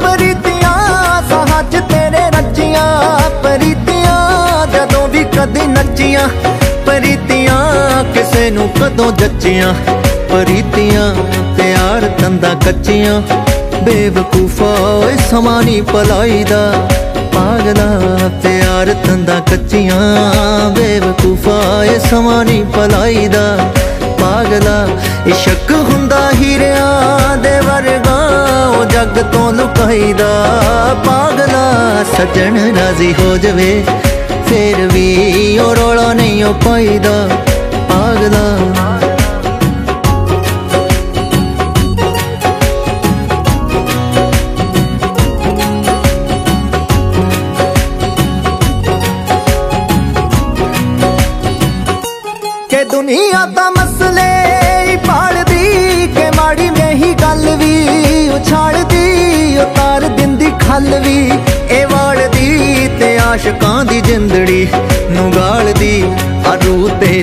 ਪ੍ਰੀਤੀਆਂ 0.01 0.73
ਸਹਜ 1.29 1.75
ਤੇਰੇ 1.91 2.29
ਰੱਜੀਆਂ 2.37 2.85
ਪ੍ਰੀਤੀਆਂ, 3.43 4.67
ਜਦੋਂ 4.67 5.07
ਵੀ 5.07 5.23
ਕਦੇ 5.23 5.67
ਨੱਚੀਆਂ, 5.67 6.27
ਪ੍ਰੀਤੀਆਂ 6.85 8.03
ਕਿਸੇ 8.13 8.49
ਨੂੰ 8.51 8.69
ਕਦੋਂ 8.81 9.11
ਜੱਚੀਆਂ, 9.11 9.73
ਪ੍ਰੀਤੀਆਂ। 10.29 11.22
ਪਿਆਰ 12.33 12.53
ਤੰਦਾ 12.53 12.53
ਕੱਚੀਆਂ 12.65 13.21
ਬੇਵਕੂਫਾ, 13.83 14.65
ਓਏ 14.81 15.17
ਸਮਾਂ 15.29 15.61
ਨੀ 15.63 15.81
ਪਲਾਈਦਾ 15.81 16.87
ਪਾਗਲਾ 17.33 17.85
ਪਿਆਰ 18.43 18.93
ਤੰਦਾ 19.05 19.39
ਕੱਚੀਆਂ 19.49 20.69
ਬੇਵਕੂਫਾ 20.69 21.83
ਏ 21.85 21.97
ਸਮਾਂ 21.99 22.43
ਨੀ 22.45 22.63
ਪਲਾਈਦਾ 22.75 23.71
ਪਾਗਲਾ 24.19 24.87
ਇਸ਼ਕ 25.27 25.71
ਹੁੰਦਾ 25.71 26.19
ਹੀਰਿਆਂ 26.31 27.37
ਦੇ 27.37 27.59
ਵਰਗਾ, 27.59 28.17
ਉਹ 28.67 28.85
ਜੱਗ 28.85 29.21
ਤੋਂ 29.33 29.51
ਲੁਕਾਈਦਾ। 29.53 30.29
ਪਾਗਲਾ 31.05 32.03
ਸੱਜਣ 32.17 32.57
ਰਾਜ਼ੀ 32.77 33.13
ਹੋ 33.19 33.37
ਜਵੇ, 33.37 33.83
ਫੇਰ 34.49 34.87
ਵੀ 34.93 35.57
ਉਹ 35.59 35.75
ਰੋਲਾ 35.75 36.13
ਨਹੀਂ 36.13 36.43
ਉਹ 36.43 36.53
ਪਾਈਦਾ। 36.65 37.27
ਪਾਗਲਾ 37.89 38.82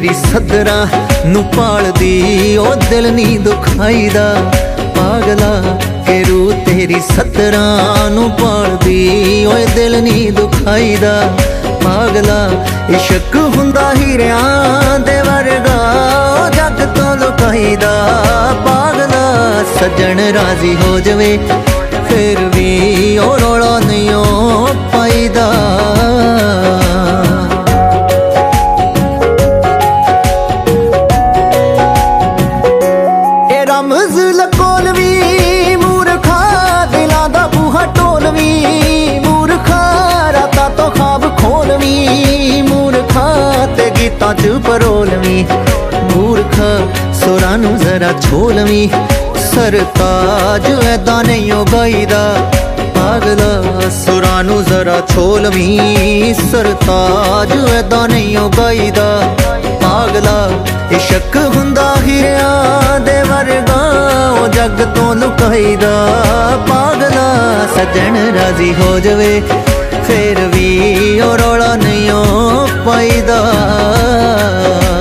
ਤੇਰੀ 0.01 0.14
ਸਦਰਾਂ 0.14 0.86
ਨੂੰ 1.26 1.42
ਪਾਲਦੀ, 1.44 2.57
ਉਹ 2.57 2.74
ਦਿਲ 2.90 3.11
ਨਹੀਂ 3.12 3.38
ਦੁਖਾਈਦਾ। 3.40 4.22
ਪਾਗਲਾ 4.96 5.51
ਕਿ 6.07 6.22
ਰੂ 6.24 6.53
ਤੇਰੀ 6.66 7.01
ਸਦਰਾਂ 7.01 8.11
ਨੂੰ 8.11 8.30
ਪਾਲਦੀ, 8.30 9.44
ਓਏ 9.46 9.66
ਦਿਲ 9.66 10.01
ਨਹੀਂ 10.03 10.30
ਦੁਖਾਈਦਾ। 10.32 11.12
ਪਾਗਲਾ 11.84 12.38
ਇਸ਼ਕ 12.90 13.36
ਹੁੰਦਾ 13.57 13.92
ਹੀਰਿਆਂ 13.94 14.98
ਦੇ 14.98 15.20
ਵਰਗਾ, 15.20 15.76
ਉਹ 16.34 16.48
ਜੱਗ 16.51 16.86
ਤੋਂ 16.96 17.16
ਲੁਕਾਈਦਾ। 17.16 17.92
ਪਾਗਲਾ 18.66 19.64
ਸੱਜਣ 19.80 20.20
ਰਾਜ਼ੀ 20.34 20.76
ਹੋ 20.76 20.98
ਜਵੇ, 21.01 21.38
ਫਿਰ 22.09 22.44
ਵੀ 22.46 23.18
ਉਹ 23.18 23.38
ਰੋਲਾ 23.38 23.78
ਨਹੀਂ 23.78 24.11
ਓ 24.14 24.66
ਪਾਈਦਾ। 24.92 25.51
ਨੂੰ 47.70 47.78
ਜ਼ਰਾ 47.78 48.12
ਛੋਲਵੀ 48.20 48.88
ਸਰਤਾਜ 49.40 50.64
ਐਦਾਂ 50.86 51.22
ਨਹੀਂ 51.24 51.52
ਓ 51.52 51.64
ਗਾਈਦਾ। 51.64 52.22
ਪਾਗਲਾ 52.94 53.88
ਸੁਰਾਂ 53.90 54.42
ਨੂੰ 54.44 54.64
ਜ਼ਰਾ 54.64 55.00
ਛੋਲਵੀ 55.14 56.34
ਸਰਤਾਜ 56.52 57.52
ਐਦਾਂ 57.74 58.08
ਨਹੀਂ 58.08 58.36
ਓ 58.38 58.48
ਗਾਈਦਾ। 58.48 59.36
ਪਾਗਲਾ 59.82 60.50
ਇਸ਼ਕ 60.90 61.36
ਹੁੰਦਾ 61.56 61.94
ਹੀਰਿਆਂ 62.06 63.00
ਦੇ 63.00 63.22
ਵਰਗਾ, 63.22 63.80
ਉਹ 64.30 64.48
ਜੱਗ 64.48 64.84
ਤੋਂ 64.94 65.14
ਲੁਕਾਈਦਾ। 65.14 65.92
ਪਾਗਲਾ 66.68 67.28
ਸੱਜਣ 67.76 68.16
ਰਾਜ਼ੀ 68.34 68.74
ਹੋ 68.74 68.98
ਜਵੇ, 68.98 69.42
ਫੇਰ 70.08 70.46
ਵੀ 70.46 71.20
ਉਹ 71.20 71.36
ਰੋਲਾ 71.38 71.74
ਨਹੀਂ 71.76 72.10
ਓ 72.10 72.66
ਪਾਈਦਾ। 72.86 73.40
ਪਿਆਰ 73.40 73.48
ਹੁੰਦਾ 74.50 74.99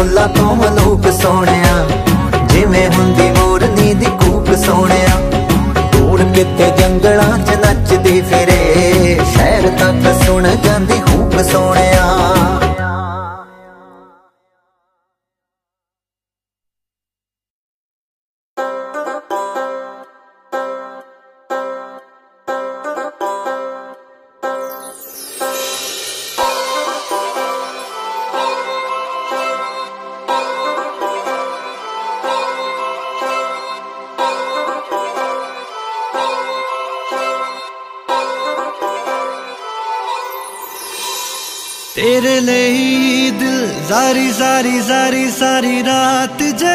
ਫੁੱਲਾਂ 0.00 0.28
ਤੋਂ 0.28 0.54
ਮਲੂਕ 0.56 1.06
ਸੋਹਣਿਆ। 1.12 1.88
ਜਿਵੇਂ 2.48 2.88
ਹੁੰਦੀ 2.90 3.28
ਮੋਰਨੀ 3.30 3.94
ਦੀ 3.94 4.06
ਕੂਕ 4.20 4.46
ਸੋਹਣਿਆ। 4.56 5.16
ਦੂਰ 5.92 6.22
ਕਿਤੇ 6.34 6.70
ਜੰਗਲਾਂ 6.78 7.38
'ਚ 7.38 7.56
ਨੱਚਦੀ 7.66 8.20
ਫਿਰੇ। 8.20 9.20
ਸ਼ਹਿਰ 9.32 9.68
ਤੱਕ 9.68 10.24
ਸੁਣ 10.24 10.48
ਜਾਂਦੀ 10.64 11.00
ਹੂਕ 11.00 11.40
ਸੋਹਣਿਆ। 11.52 12.06
ਸਾਰੀ 44.60 44.80
ਸਾਰੀ 44.80 45.30
ਸਾਰੀ 45.30 45.30
ਸਾਰੀ 45.30 45.82
ਰਾਤ 45.84 46.42
ਜਗੇ 46.42 46.69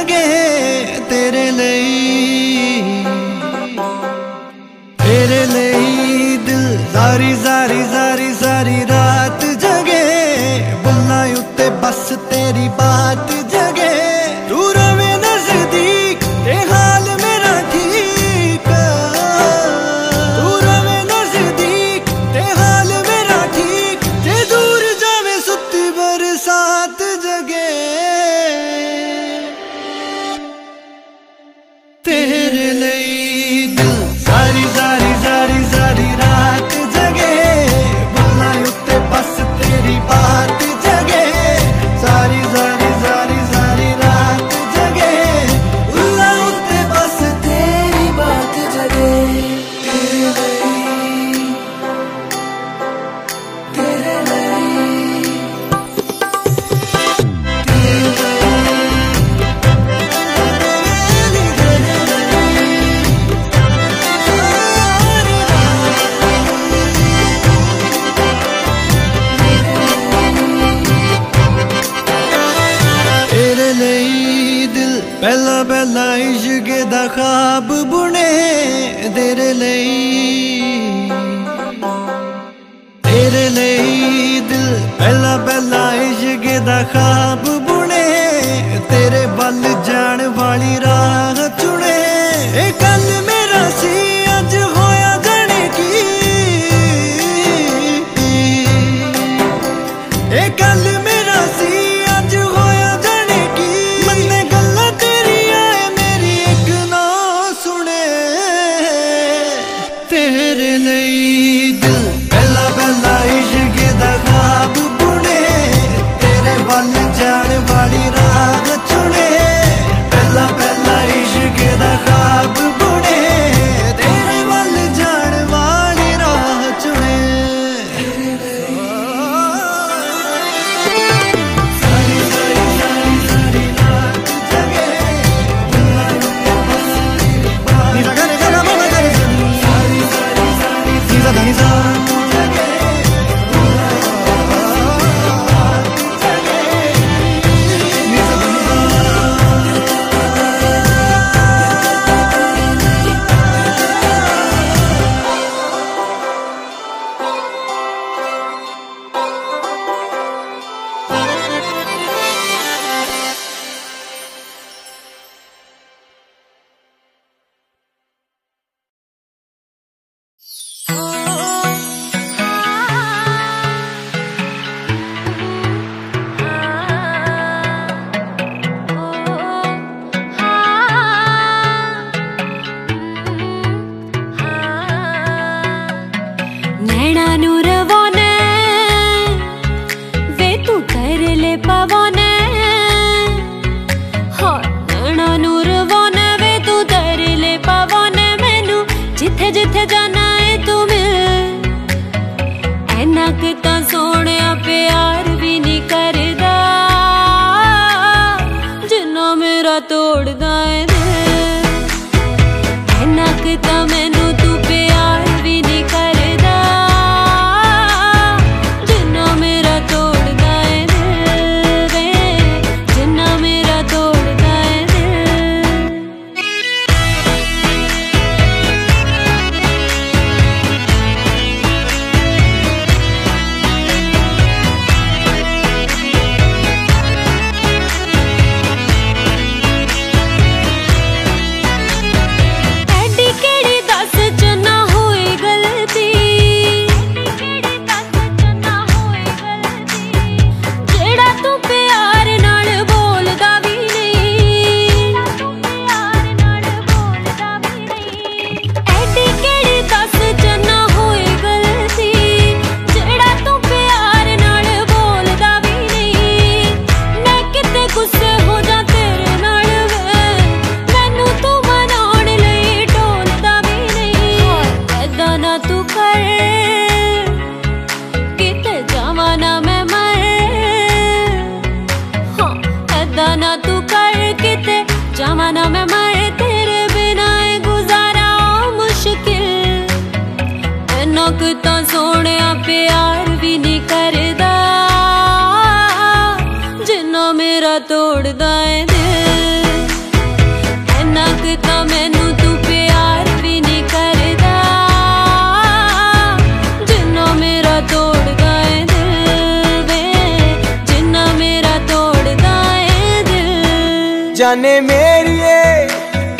जाने 314.45 314.73
मेरी 314.81 315.37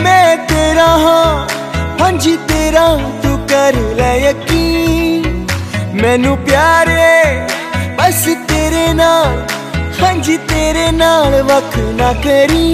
मैं 0.04 0.46
तेरा 0.48 0.86
हाँ 1.04 1.48
हाँ 2.00 2.12
जी 2.24 2.36
तेरा, 2.50 2.84
तू 3.22 3.32
कर 3.52 3.76
ले 3.98 4.10
यकीन। 4.24 5.24
मैनू 6.02 6.36
प्यारे, 6.46 7.16
बस 7.98 8.22
तेरे 8.52 8.86
नाल 8.94 9.34
हाँ 10.00 10.14
जी 10.22 10.38
तेरे 10.52 10.86
नाल 10.92 11.34
वख 11.50 11.78
ना 11.98 12.12
करी 12.22 12.70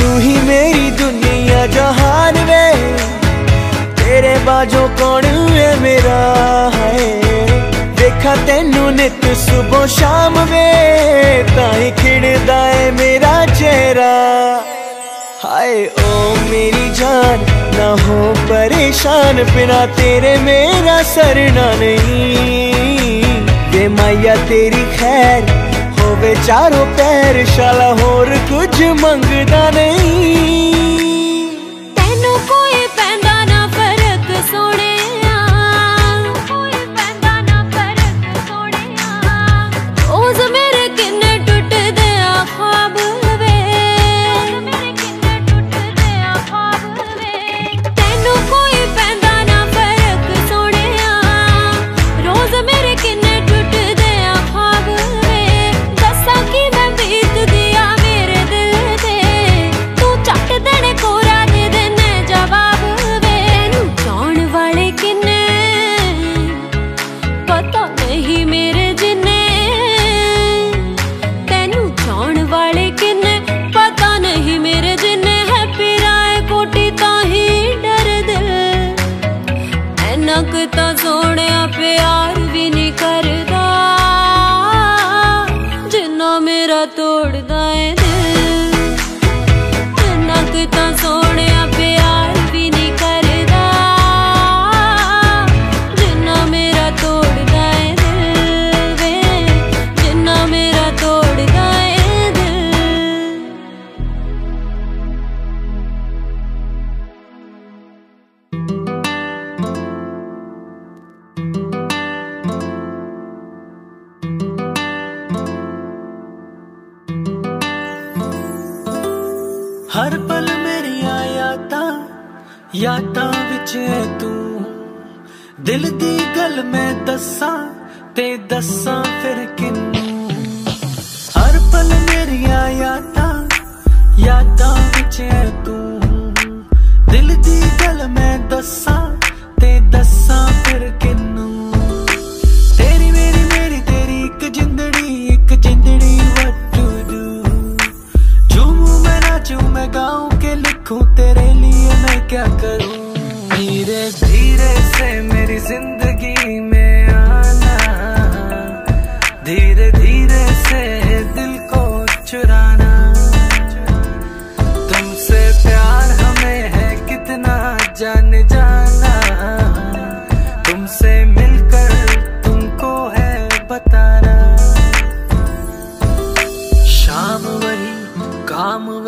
तू 0.00 0.08
ही 0.18 0.34
मेरी 0.48 0.90
दुनिया 1.02 1.66
जहान 1.76 2.42
वे, 2.50 2.66
तेरे 4.02 4.34
बाजों 4.46 4.88
कौन 4.98 5.24
है 5.54 5.70
मेरा 5.80 6.20
है? 6.74 7.33
ਅੱਖਾਂ 8.24 8.46
ਤੈਨੂੰ 8.46 8.92
ਨਿਤ 8.92 9.24
ਸਵੇਰ 9.36 9.86
ਸ਼ਾਮ 9.86 10.34
ਵੇ, 10.44 11.44
ਤਾਂ 11.56 11.72
ਹੀ 11.74 11.90
ਖਿੜਦਾ 11.90 12.56
ਏ 12.70 12.90
ਮੇਰਾ 12.90 13.46
ਚਿਹਰਾ। 13.46 14.12
ਹਾਏ, 15.44 15.84
ਓ 15.86 16.36
ਮੇਰੀ 16.50 16.88
ਜਾਨ, 16.90 17.44
ਨਾ 17.76 17.88
ਹੋ 17.96 18.34
ਪਰੇਸ਼ਾਨ, 18.48 19.42
ਬਿਨਾ 19.44 19.84
ਤੇਰੇ 19.86 20.36
ਮੇਰਾ 20.36 21.02
ਸਰਨਾ 21.02 21.72
ਨਹੀਂ। 21.74 23.24
ਤੇ 23.72 23.86
ਮਾਇਆ, 23.88 24.36
ਤੇਰੀ 24.48 24.84
ਖੈਰ, 24.98 25.42
ਹੋਵੇ 26.00 26.34
ਚਾਰੋਂ 26.46 26.86
ਪੈਰ, 26.98 27.44
ਸ਼ਾਲਾ 27.46 27.92
ਹੋਰ 27.94 28.36
ਕੁਝ 28.50 28.82
ਮੰਗਦਾ 29.02 29.70
ਨਹੀਂ। 29.70 30.72
ਤੈਨੂੰ 31.96 32.38
ਕੋਈ 32.48 32.86
ਪੈਂਦਾ 32.96 33.44
ਨਾ 33.44 33.66
ਫ਼ਰਕ, 33.66 34.34
ਸੋਹਣੇ 34.50 34.83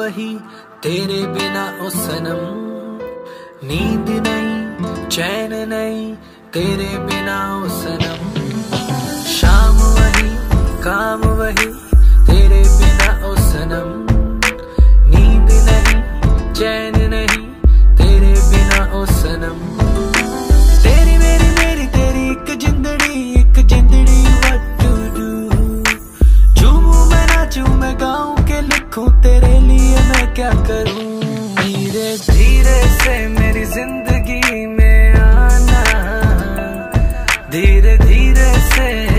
वही 0.06 0.34
तेरे 0.82 1.20
बिना 1.34 1.62
ओ 1.82 1.88
सनम 1.90 2.42
नींद 3.68 4.10
नहीं, 4.26 5.08
चैन 5.08 5.54
नहीं, 5.68 6.04
तेरे 6.54 6.90
बिना 7.06 7.38
ओ 7.54 7.68
सनम 7.78 8.20
शाम 9.32 9.80
वही, 9.96 10.28
काम 10.84 11.26
वही, 11.40 11.66
तेरे 12.28 12.62
बिना 12.76 13.10
ओ 13.28 13.34
सनम 13.48 13.90
नींद 15.10 15.50
नहीं, 15.68 15.98
चैन 16.52 17.02
नहीं, 17.14 17.44
तेरे 17.98 18.32
बिना 18.50 18.80
ओ 19.00 19.04
सनम 19.16 19.58
तेरी 20.84 21.18
मेरी 21.24 21.50
मेरी, 21.58 21.86
तेरी 21.98 22.24
एक 22.30 22.56
जिंदड़ी 22.66 23.14
एक 23.40 23.64
जिंदड़ी। 23.74 24.22
What 24.46 24.70
to 24.82 24.92
do? 25.18 25.28
झूमू 26.54 27.04
मैं, 27.10 27.26
नाचू 27.34 27.66
मैं, 27.82 27.94
गाऊं 28.00 28.45
लिखूं 28.96 29.08
तेरे 29.22 29.58
लिए 29.60 30.00
मैं 30.08 30.26
क्या 30.34 30.50
करूँ? 30.68 31.20
धीरे 31.56 32.08
धीरे 32.16 32.78
से 32.96 33.16
मेरी 33.28 33.64
ज़िंदगी 33.64 34.66
में 34.66 35.14
आना। 35.20 35.82
धीरे 37.52 37.96
धीरे 37.98 38.52
से 38.72 39.15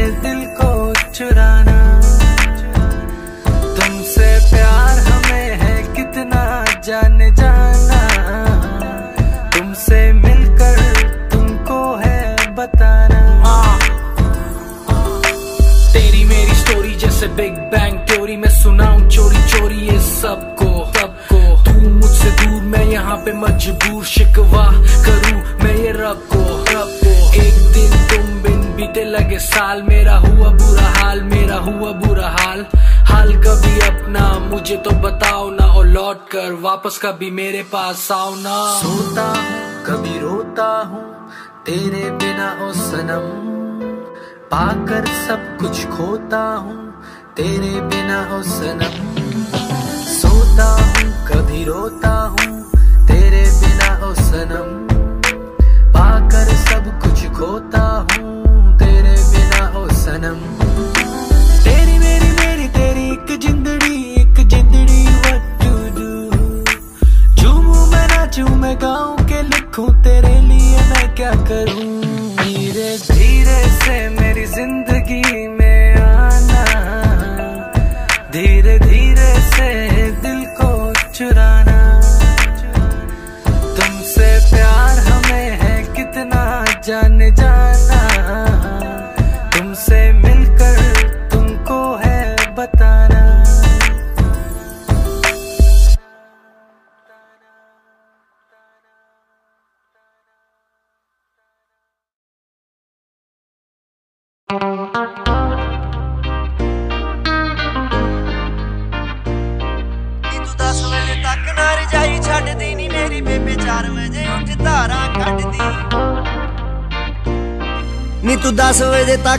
बिग 17.37 17.57
बैंग 17.71 17.99
थ्योरी 18.07 18.35
मैं 18.37 18.49
सुनाऊं 18.49 19.09
चोरी 19.09 19.41
चोरी 19.49 19.75
ये 19.75 19.99
सबको। 19.99 20.69
सबको। 20.93 21.39
तू 21.65 21.89
मुझसे 21.89 22.29
दूर, 22.31 22.61
मैं 22.61 22.85
यहाँ 22.85 23.17
पे 23.17 23.33
मजबूर। 23.33 24.03
शिकवा 24.05 24.65
करूँ 25.05 25.41
मैं 25.63 25.75
ये 25.75 25.91
रब 25.91 26.23
को। 26.33 26.39
रब 26.71 26.89
को। 27.03 27.11
एक 27.41 27.59
दिन 27.73 27.91
तुम 28.09 28.41
बिन 28.41 28.61
बीते 28.75 29.03
लगे 29.03 29.39
साल। 29.39 29.81
मेरा 29.81 30.15
हुआ 30.15 30.49
बुरा 30.53 30.87
हाल, 30.87 31.21
मेरा 31.23 31.57
हुआ 31.57 31.91
बुरा 31.91 32.29
हाल। 32.39 32.65
हाल 33.11 33.33
कभी 33.33 33.79
अपना, 33.79 34.39
मुझे 34.39 34.77
तो 34.77 34.91
बताओ 34.91 35.49
ना। 35.51 35.65
और 35.65 35.87
लौट 35.87 36.27
कर 36.29 36.51
वापस 36.61 36.99
कभी 37.05 37.31
मेरे 37.31 37.63
पास 37.63 38.11
आओ 38.11 38.35
ना। 38.35 38.57
सोता 38.81 39.33
कभी 39.85 40.19
रोता 40.19 40.69
हूँ, 40.81 41.29
तेरे 41.65 42.09
बिना 42.11 42.51
ओ 42.67 42.71
सनम। 42.73 43.29
पाकर 44.51 45.05
सब 45.27 45.57
कुछ 45.57 45.85
खोता 45.85 46.43
हूँ 46.55 46.86
तेरे 47.37 47.73
बिना 47.89 48.19
ओ 48.35 48.41
सनम 48.43 48.93
सोता 50.11 50.69
हूँ, 50.77 51.09
कभी 51.27 51.63
रोता 51.65 52.13
हूँ, 52.29 52.47
तेरे 53.07 53.41
बिना 53.59 53.89
ओ 54.07 54.13
सनम 54.19 54.69
पाकर 55.93 56.49
सब 56.63 56.89
कुछ 57.03 57.25
खोता 57.37 57.83
हूँ, 58.07 58.33
तेरे 58.79 59.13
बिना 59.33 59.61
ओ 59.79 59.85
सनम 59.99 60.39
तेरी 61.65 61.97
मेरी 61.99 62.31
मेरी, 62.39 62.67
तेरी 62.79 63.05
एक 63.11 63.37
जिंदड़ी 63.45 63.95
एक 64.21 64.37
जिंदड़ी 64.55 65.01
do 65.61 65.75
झूमू 67.35 67.85
मैं 67.91 68.07
नाचू 68.15 68.47
मैं 68.63 68.75
गाऊं 68.81 69.15
के 69.29 69.41
लिखूं, 69.53 69.87
तेरे 70.03 70.35
लिए 70.49 70.89
मैं 70.89 71.07
क्या 71.15 71.33
करूँ? 71.51 71.85
धीरे 72.41 72.89
धीरे 73.11 73.61
से 73.79 73.97
मेरी 74.19 74.45
ज़िंदगी 74.57 75.47
में 75.47 75.66
धीरे 78.37 78.86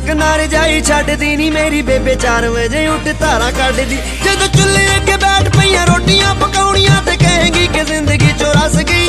ਤੱਕ 0.09 0.17
ਨਾ 0.17 0.37
ਰਜਾਈ 0.37 0.81
ਛੱਡਦੀ 0.81 1.35
ਨਹੀਂ 1.37 1.51
ਮੇਰੀ 1.53 1.81
ਬੇਬੇ 1.83 2.15
4 2.17 2.45
ਵਜੇ 2.51 2.87
ਉੱਠ 2.89 3.09
ਧਾਰਾਂ 3.21 3.51
ਕੱਢਦੀ। 3.53 3.97
ਜਦੋਂ 4.25 4.47
ਚੁੱਲ੍ਹੇ 4.49 4.85
ਅੱਗੇ 4.97 5.17
ਬੈਠ 5.25 5.49
ਪਈਆਂ 5.57 5.85
ਰੋਟੀਆਂ 5.87 6.35
ਪਕਾਉਣੀਆਂ 6.35 7.03
ਤੇ 7.07 7.17
ਕਹੇਗੀ 7.17 7.67
ਕਿ 7.75 7.83
ਜ਼ਿੰਦਗੀ 7.85 8.33
ਚੋਂ 8.41 8.53
ਰਸ 8.55 8.77
ਗਈ। 8.91 9.07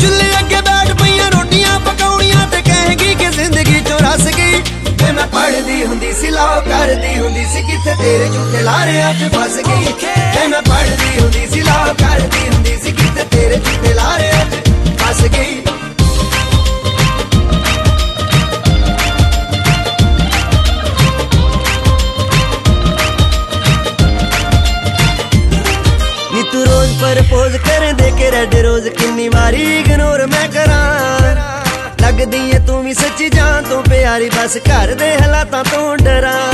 ਚੁੱਲ੍ਹੇ 0.00 0.28
ਅੱਗੇ 0.38 0.60
ਬੈਠ 0.68 0.92
ਪਈਆਂ 1.02 1.30
ਰੋਟੀਆਂ 1.30 1.78
ਪਕਾਉਣੀਆਂ 1.86 2.46
ਤੇ 2.52 2.60
ਕਹੇਗੀ 2.68 3.14
ਕਿ 3.14 3.30
ਜ਼ਿੰਦਗੀ 3.36 3.80
ਚੋਂ 3.88 3.98
ਰਸ 4.00 4.26
ਗਈ। 4.36 4.62
ਤੇ 4.98 5.12
ਮੈਂ 5.12 5.26
ਪੜਦੀ 5.26 5.84
ਹੁੰਦੀ 5.84 6.12
ਸੀ 6.20 6.30
ਲਾਓ 6.30 6.60
ਕਰਦੀ 6.68 7.16
ਹੁੰਦੀ 7.18 7.44
ਸੀ, 7.52 7.62
ਕਿੱਥੇ 7.70 7.94
ਤੇਰੇ 8.02 8.28
ਝੂਠੇ 8.28 8.62
ਲਾਰਿਆਂ 8.62 9.12
'ਚ 9.14 9.32
ਫਸ 9.36 9.56
ਗਈ। 9.68 9.92
ਤੇ 10.34 10.46
ਮੈਂ 10.48 10.62
ਪੜਦੀ 10.62 11.18
ਹੁੰਦੀ 11.20 11.46
ਸੀ 11.52 11.62
ਲਾਓ 11.62 11.94
ਕਰਦੀ 12.02 12.48
ਹੁੰਦੀ 12.48 12.78
ਸੀ, 12.82 12.92
ਕਿੱਥੇ 12.92 13.24
ਤੇਰੇ 13.30 13.56
ਝੂਠੇ 13.56 13.94
ਲਾਰਿਆਂ 13.94 14.44
'ਚ 14.46 14.68
ਫਸ 15.02 15.24
ਗਈ। 15.28 15.62
ਪ੍ਰਪੋਜ਼ 27.10 27.56
ਕਰਨ 27.56 27.96
ਦੇ 27.96 28.10
ਕੇ 28.18 28.30
ਰੈਡ 28.30 28.54
ਰੋਜ਼ 28.54 28.88
ਕਿੰਨੀ 28.88 29.28
ਵਾਰੀ 29.28 29.62
ਇਗਨੋਰ 29.78 30.26
ਮੈਂ 30.26 30.48
ਕਰਾਂ। 30.48 31.34
ਲੱਗਦੀ 32.02 32.50
ਏ 32.50 32.58
ਤੂੰ 32.58 32.82
ਵੀ 32.84 32.92
ਸੱਚੀ 32.94 33.28
ਜਾਨ 33.28 33.64
ਤੋਂ 33.64 33.82
ਪਿਆਰੀ, 33.82 34.28
ਬਸ 34.28 34.56
ਘਰ 34.56 34.94
ਦੇ 34.94 35.08
ਹਾਲਾਤਾਂ 35.14 35.62
ਤੋਂ 35.64 35.96
ਡਰਾਂ। 35.96 36.52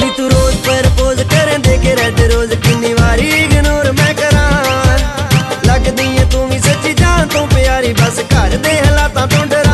ਨੀ 0.00 0.10
ਤੂੰ 0.16 0.30
ਰੋਜ਼ 0.30 0.56
ਪ੍ਰਪੋਜ਼ 0.58 1.22
ਕਰਨ 1.34 1.62
ਦੇ 1.62 1.76
ਕੇ 1.78 1.96
ਰੈਡ 1.96 2.20
ਰੋਜ਼ 2.32 2.54
ਕਿੰਨੀ 2.54 2.92
ਵਾਰੀ 2.92 3.28
ਇਗਨੋਰ 3.42 3.92
ਮੈਂ 3.92 4.14
ਕਰਾਂ। 4.14 4.98
ਲੱਗਦੀ 5.66 6.08
ਏ 6.16 6.24
ਤੂੰ 6.32 6.48
ਵੀ 6.48 6.58
ਸੱਚੀ 6.58 6.92
ਜਾਨ 6.92 7.28
ਤੋਂ 7.28 7.46
ਪਿਆਰੀ, 7.46 7.92
ਬਸ 7.92 8.20
ਘਰ 8.34 8.56
ਦੇ 8.56 8.78
ਹਾਲਾਤਾਂ 8.78 9.26
ਤੋਂ 9.26 9.46
ਡਰਾਂ। 9.46 9.71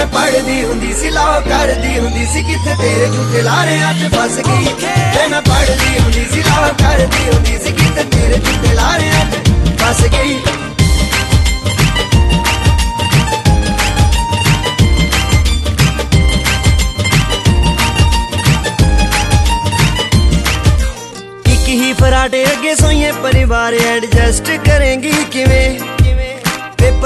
ਮੈਂ 0.00 0.06
ਪੜਦੀ 0.06 0.62
ਹੁੰਦੀ 0.64 0.92
ਸੀ 1.00 1.08
ਲਾਓ 1.10 1.40
ਕਰਦੀ 1.40 1.98
ਹੁੰਦੀ 1.98 2.26
ਸੀ, 2.26 2.42
ਕਿੱਥੇ 2.42 2.74
ਤੇਰੇ 2.76 3.06
ਝੂਠੇ 3.06 3.42
ਲਾਰਿਆਂ 3.42 3.92
'ਚ 3.94 4.08
ਫਸ 4.14 4.38
ਗਈ। 4.46 4.64
ਤੇ 5.14 5.26
ਮੈਂ 5.30 5.40
ਪੜਦੀ 5.42 5.98
ਹੁੰਦੀ 5.98 6.24
ਸੀ 6.32 6.42
ਲਾਓ 6.42 6.72
ਕਰਦੀ 6.78 7.28
ਹੁੰਦੀ 7.28 7.58
ਸੀ, 7.64 7.72
ਕਿੱਥੇ 7.72 8.04
ਤੇਰੇ 8.04 8.38
ਝੂਠੇ 8.38 8.74
ਲਾਰਿਆਂ 8.74 9.24
'ਚ 9.26 9.36
ਫਸ 9.82 10.02
ਗਈ। 10.14 10.38
ਇੱਕ 21.46 21.68
ਹੀ 21.68 21.92
ਫਰਾਟੇ 21.92 22.44
ਅੱਗੇ 22.46 22.74
ਸੋਈਏ, 22.76 23.12
ਪਰਿਵਾਰ 23.22 23.74
ਐਡਜਸਟ 23.86 24.50
ਕਰੇਂਗੀ, 24.66 25.12
ਕਿਵੇਂ 25.32 25.59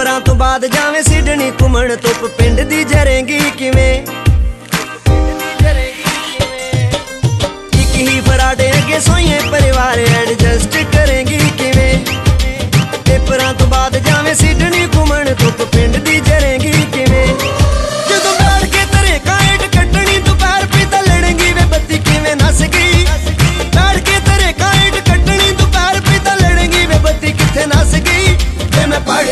ਪੇਪਰਾਂ 0.05 0.21
ਤੋਂ 0.21 0.35
ਬਾਅਦ 0.35 0.65
ਜਾਵੇਂ 0.67 1.03
ਸਿਡਨੀ 1.03 1.51
ਘੁੰਮਣ 1.61 1.95
ਧੁੱਪ 1.97 2.25
ਪਿੰਡ 2.39 2.61
ਦੀ 2.61 2.83
ਜਰੇਂਗੀ 2.85 3.39
ਕਿਵੇਂ? 3.51 3.95
ਇੱਕ 7.73 7.95
ਹੀ 7.95 8.21
ਫਰਾਟੇ 8.21 8.71
ਅੱਗੇ 8.73 8.99
ਸੋਈਏ 9.01 9.39
ਪਰਿਵਾਰ 9.51 9.99
ਐਡਜਸਟ 9.99 10.77
ਕਰੇਂਗੀ 10.93 11.39
ਕਿਵੇਂ? 11.59 11.95
ਪੇਪਰਾਂ 13.07 13.53
ਤੋਂ 13.55 13.67
ਬਾਅਦ 13.67 13.97
ਜਾਵੇਂ 13.99 14.35
ਸਿਡਨੀ 14.35 14.87
ਘੁੰਮਣ 14.97 15.35
ਧੁੱਪ 15.35 15.63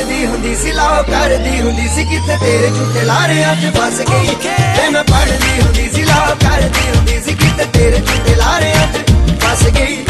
ਤੇ 0.03 0.09
ਮੈਂ 0.09 0.15
ਪੜਦੀ 0.15 0.27
ਹੁੰਦੀ 0.27 0.55
ਸੀ 0.55 0.73
ਲਾਓ 0.73 1.03
ਕਰਦੀ 1.03 1.61
ਹੁੰਦੀ 1.61 1.89
ਸੀ, 1.89 2.05
ਕਿੱਥੇ 2.05 2.37
ਤੇਰੇ 2.41 2.69
ਝੂਠੇ 2.69 3.05
ਲਾਰਿਆਂ 3.05 3.55
'ਚ 3.57 3.73
ਫਸ 3.77 4.01
ਗਈ 4.01 4.35
ਤੇ 4.43 4.89
ਮੈਂ 4.91 5.05
ਪੜਦੀ 5.05 5.61
ਹੁੰਦੀ 5.61 5.89
ਸੀ 5.95 6.03
ਲਾਓ 6.05 6.35
ਕਰਦੀ 6.43 6.89
ਹੁੰਦੀ 6.97 7.21
ਸੀ, 7.25 7.35
ਕਿੱਥੇ 7.35 7.65
ਤੇਰੇ 7.73 7.99
ਝੂਠੇ 7.99 8.35
ਲਾਰਿਆਂ 8.35 8.87
'ਚ 8.93 9.13
ਫਸ 9.43 9.67
ਗਈ 9.69 10.05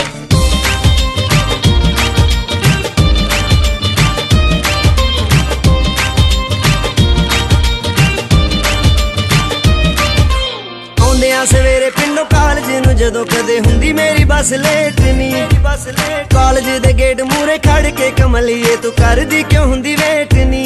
ਬੱਸ 14.24 14.52
ਲੇਟ 14.52 15.00
ਨੀ 15.00 15.32
ਬੱਸ 15.62 15.86
ਲੇਟ 15.86 16.32
ਕਾਲਜ 16.34 16.68
ਦੇ 16.82 16.92
ਗੇਟ 16.92 17.20
ਮੂਰੇ 17.22 17.56
ਖੜ 17.58 17.86
ਕੇ 17.86 18.10
ਕਮਲੀਏ, 18.10 18.76
ਤੂੰ 18.76 18.92
ਕਰਦੀ 18.92 19.42
ਕਿਉਂ 19.42 19.64
ਹੁੰਦੀ 19.66 19.94
ਵੇਟ 19.96 20.34
ਨੀ? 20.34 20.64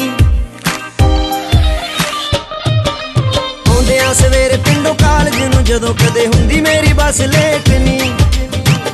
ਆਉਂਦਿਆਂ 3.69 4.13
ਸਵੇਰੇ 4.13 4.57
ਪਿੰਡੋਂ 4.57 4.93
ਕਾਲਜ 4.95 5.35
ਨੂੰ 5.55 5.63
ਜਦੋਂ 5.63 5.93
ਕਦੇ 5.93 6.27
ਹੁੰਦੀ 6.27 6.61
ਮੇਰੀ 6.61 6.93
ਬੱਸ 6.93 7.21
ਲੇਟ 7.21 7.69
ਨੀ। 7.69 8.13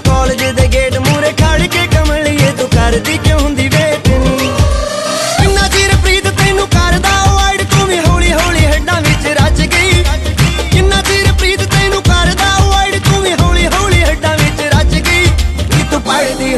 ਕਾਲਜ 0.06 0.44
ਦੇ 0.44 0.68
ਗੇਟ 0.68 0.98
ਮੂਰੇ 0.98 1.32
ਖੜ 1.32 1.62
ਕੇ 1.62 1.88
ਕਮਲੀਏ, 1.88 2.52
ਤੂੰ 2.52 2.70
ਕਰਦੀ 2.70 3.18
ਕਿਉਂ 3.18 3.39
ਹੁੰਦੀ 3.39 3.68
ਵੇਟ 3.68 4.08
ਨੀ? 4.08 4.62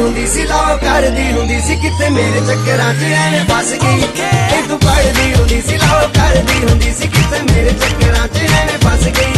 ਹੁੰਦੀ 0.06 0.26
ਸੀ 0.26 0.42
ਲਾਓ 0.46 0.76
ਕਰਦੀ 0.78 1.32
ਹੁੰਦੀ 1.32 1.60
ਸੀ 1.60 1.74
ਕਿਤੇ 1.76 2.08
ਮੇਰੇ 2.08 2.40
ਚੱਕਰਾਂ 2.40 2.92
'ਚ 2.94 3.04
ਐਵੇਂ 3.12 3.40
ਫਸ 3.44 3.72
ਗਈ। 3.82 3.96
ਨੀ 3.96 4.62
ਤੂੰ 4.68 4.78
ਪੜਦੀ 4.78 5.34
ਹੁੰਦੀ 5.34 5.60
ਸੀ 5.68 5.76
ਲਾਓ 5.76 6.06
ਕਰਦੀ 6.08 6.58
ਹੁੰਦੀ 6.64 6.92
ਸੀ 6.98 7.08
ਕਿਤੇ 7.08 7.40
ਮੇਰੇ 7.42 7.70
ਚੱਕਰਾਂ 7.80 8.28
'ਚ 8.28 8.42
ਐਵੇਂ 8.52 8.78
ਫਸ 8.84 9.06
ਗਈ। 9.18 9.32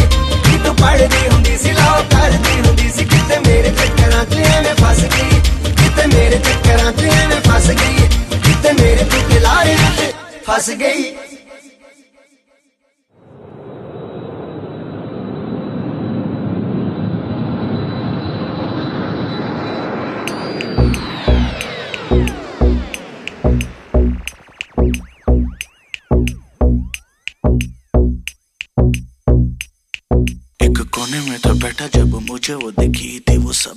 ਨੀ 0.51 0.59
ਤੂੰ 0.65 0.75
ਪੜਦੀ 0.75 1.27
ਹੁੰਦੀ 1.31 1.57
ਸੀ 1.57 1.71
ਲਾਓ 1.71 2.03
ਕਰਦੀ 2.11 2.59
ਹੁੰਦੀ 2.67 2.89
ਸੀ 2.97 3.05
ਕਿਤੇ 3.05 3.39
ਮੇਰੇ 3.47 3.71
ਚੱਕਰਾਂ 3.71 4.25
'ਚ 4.25 4.37
ਐਵੇਂ 4.57 4.75
ਫਸ 4.75 5.03
ਗਈ। 5.15 5.41
ਕਿਤੇ 5.63 6.07
ਮੇਰੇ 6.15 6.39
ਚੱਕਰਾਂ 6.39 6.91
'ਚ 6.91 7.09
ਐਵੇਂ 7.15 7.41
ਫਸ 7.49 7.69
ਗਈ। 7.71 8.07
ਕਿਤੇ 8.45 8.73
ਮੇਰੇ 8.81 9.03
ਤੂੰ 9.03 9.21
ਕਿਲਾਰੇ 9.29 9.75
ਵਿੱਚ 9.75 10.13
ਫਸ 10.49 10.69
ਗਈ। 10.69 11.28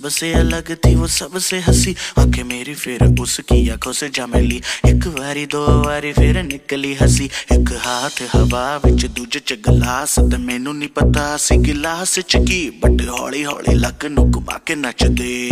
सबसे 0.02 0.34
अलग 0.36 0.74
थी 0.78 0.94
वो 0.96 1.08
सबसे 1.10 1.60
हंसी 1.68 1.96
आंखें 2.20 2.44
मेरी 2.46 2.74
फिर 2.76 3.04
उसकी 3.22 3.60
आंखों 3.70 3.94
से 3.94 4.10
जा 4.12 4.28
मिली 4.28 4.62
एक 4.88 5.08
बारी 5.16 5.46
दो 5.48 5.66
बारी 5.84 6.14
फिर 6.14 6.42
निकली 6.46 6.94
हंसी 7.02 7.30
एक 7.52 7.74
हाथ 7.80 8.22
हवा 8.36 8.66
ਵਿੱਚ 8.86 9.06
ਦੂਜੇ 9.08 9.40
ਚ 9.40 9.54
ਗਲਾਸ 9.68 10.14
ਤੇ 10.32 10.38
ਮੈਨੂੰ 10.40 10.76
ਨਹੀਂ 10.78 10.90
ਪਤਾ 10.96 11.26
ਸੀ 11.38 11.58
ਗਿਲਾਸ 11.58 12.20
ਚ 12.20 12.38
ਕੀ 12.48 12.70
ਬਟ 12.84 13.02
ਹੌਲੀ 13.10 13.44
ਹੌਲੀ 13.46 13.76
ਲੱਕ 13.76 14.06
ਨੂੰ 14.08 14.32
ਘੁਮਾ 14.36 14.58
ਕੇ 14.66 14.76
ਨੱਚਦੇ 14.76 15.50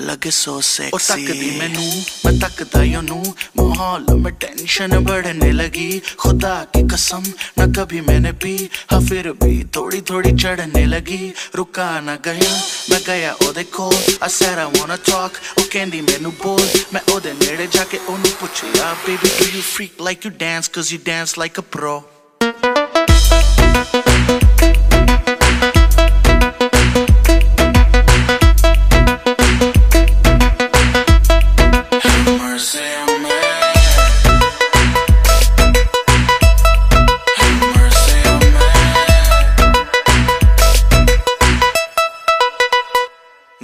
ਲੱਗੇ 0.00 0.30
ਸੋ 0.30 0.60
ਸੈਕਸੀ 0.60 0.90
ਉਹ 0.92 0.98
ਤੱਕਦੀ 0.98 1.50
ਮੈਨੂੰ, 1.50 1.92
ਮੈਂ 2.24 2.32
ਤੱਕਦਾ 2.40 2.82
ਯਨੂੰ 2.84 3.34
ਮਾਹੌਲ 3.56 4.04
ਮੈਂ 4.14 4.32
ਟੈਨਸ਼ਨ 4.32 4.98
ਬੜਨੇ 4.98 5.52
ਲਗੀ। 5.52 6.00
ਖੁਦਾ 6.18 6.66
ਕੀ 6.72 6.82
ਕਸਮ, 6.82 7.22
ਨਾ 7.58 7.66
ਕਭੀ 7.66 8.00
ਮੈਨੇ 8.00 8.32
ਪੀ 8.32 8.68
ਹਾਂ, 8.92 9.00
ਫਿਰ 9.00 9.32
ਵੀ 9.32 9.64
ਥੋੜੀ 9.72 10.00
ਥੋੜੀ 10.00 10.32
ਚੜਨੇ 10.36 10.84
ਲਗੀ। 10.86 11.32
ਰੁਕਾ 11.56 12.00
ਨਾ 12.00 12.16
ਗਿਆ, 12.16 12.60
ਮੈਂ 12.90 13.00
ਗਿਆ 13.06 13.32
ਉਹਦੇ 13.46 13.64
ਕੋਲ। 13.64 13.94
ਆ 14.22 14.28
said 14.28 14.58
I 14.58 14.64
want 14.64 14.90
to 14.90 15.12
talk 15.12 15.32
ਉਹ 15.58 15.64
ਕਹਿੰਦੀ, 15.70 16.00
ਮੈਨੂੰ 16.00 16.32
ਬੋਲ। 16.42 16.68
ਮੈਂ 16.92 17.00
ਉਹਦੇ 17.12 17.32
ਨੇੜੇ 17.32 17.66
ਜਾ 17.66 17.84
ਕੇ 17.84 18.00
ਉਹਨੂੰ 18.08 18.30
ਪੁੱਛਿਆ 18.40 18.94
baby 19.06 19.28
do 19.38 19.56
you 19.56 19.62
freak 19.62 20.02
like 20.02 20.26
you 20.26 20.32
dance 20.38 20.68
cause 20.68 20.92
you 20.92 20.98
dance 21.06 21.38
like 21.38 21.60
a 21.60 21.62
pro 21.62 22.02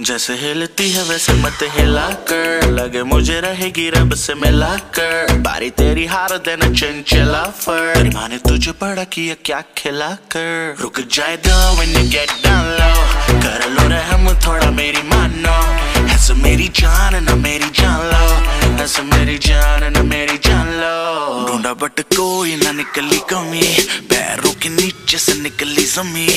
जैसे 0.03 0.33
हिलती 0.33 0.91
है 0.91 1.03
वैसे 1.03 1.33
मत 1.33 1.57
हिला 1.63 2.09
कर। 2.09 2.71
लगे 2.71 3.03
मुझे 3.03 3.39
रहेगी 3.39 3.89
रब 3.89 4.13
से 4.13 4.33
मिला 4.33 4.75
कर। 4.75 5.33
बारी 5.37 5.69
तेरी 5.69 6.05
हार 6.05 6.37
देना 6.37 6.65
चंचला 6.73 7.43
फर। 7.43 7.95
तेरी 7.95 8.09
माँ 8.09 8.29
ने 8.29 8.37
तुझे 8.37 8.71
बड़ा 8.71 9.03
किया 9.03 9.35
क्या 9.45 9.63
खिला 9.77 10.09
कर? 10.09 10.75
रुक 10.79 10.99
जाए 10.99 11.37
दो 11.47 11.75
when 11.75 11.89
you 11.89 12.03
get 12.11 12.29
down 12.29 12.67
low 12.79 12.99
कर 13.43 13.69
लो 13.69 13.89
रहम, 13.89 14.33
थोड़ा 14.47 14.71
मेरी 14.71 15.01
मानो। 15.03 15.83
ऐसे 16.13 16.33
मेरी 16.33 16.67
जान, 16.67 17.23
ना 17.23 17.35
मेरी 17.35 17.65
जान 17.65 18.01
लो। 18.05 18.62
ऐसे 18.81 19.01
मेरी 19.01 19.37
जान 19.37 19.91
ना 19.93 20.01
मेरी 20.03 20.37
जान 20.37 20.67
लो। 20.67 21.47
ढूंढा 21.47 21.73
बट 21.73 22.01
कोई 22.15 22.55
ना 22.55 22.71
निकली 22.71 23.19
कमी। 23.29 23.61
पैरों 24.09 24.51
के 24.53 24.69
नीचे 24.69 25.17
से 25.17 25.33
निकली 25.33 25.85
जमी। 25.85 26.27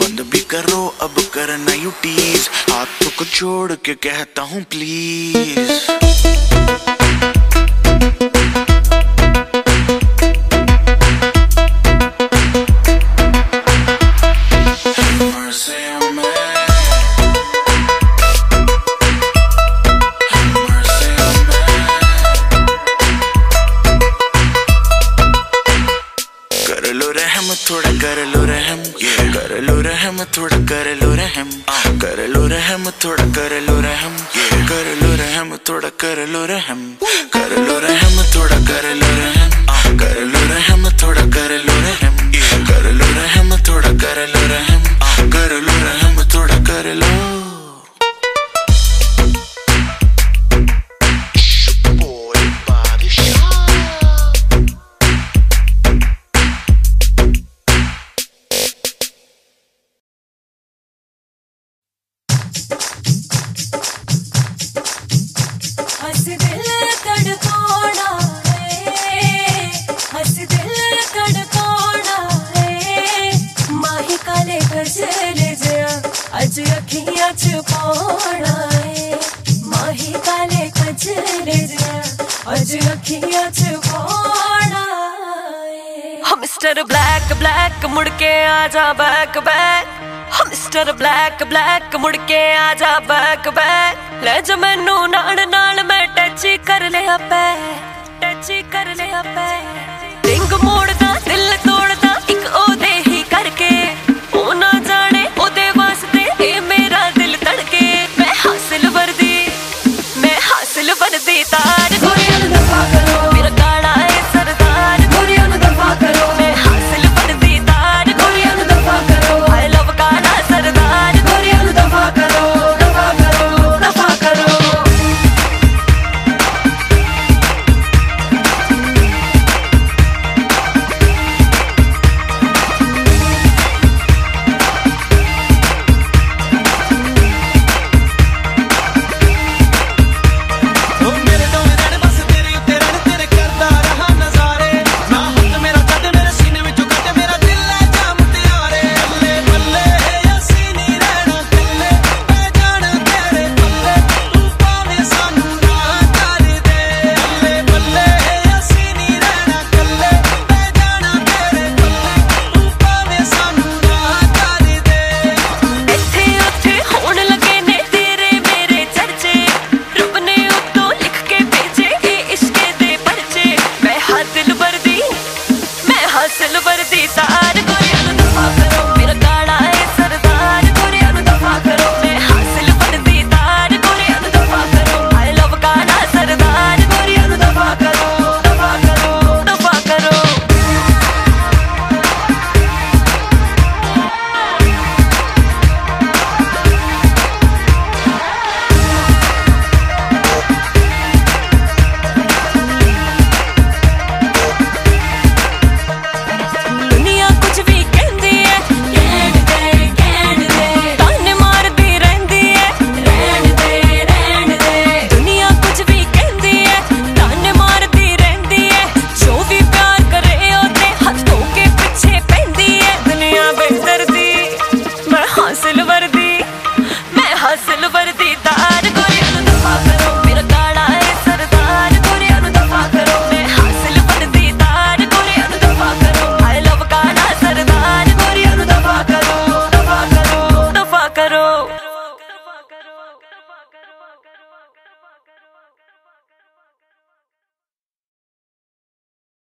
बंद 0.00 0.20
भी 0.20 0.40
करो, 0.40 0.86
अब 1.00 1.14
करना 1.34 1.74
यू 1.74 1.90
टीज। 2.02 2.48
हाथों 2.70 3.10
को 3.18 3.24
छोड़ 3.24 3.72
के 3.72 3.94
कहता 3.94 4.42
हूँ 4.42 4.62
प्लीज़ 4.62 5.70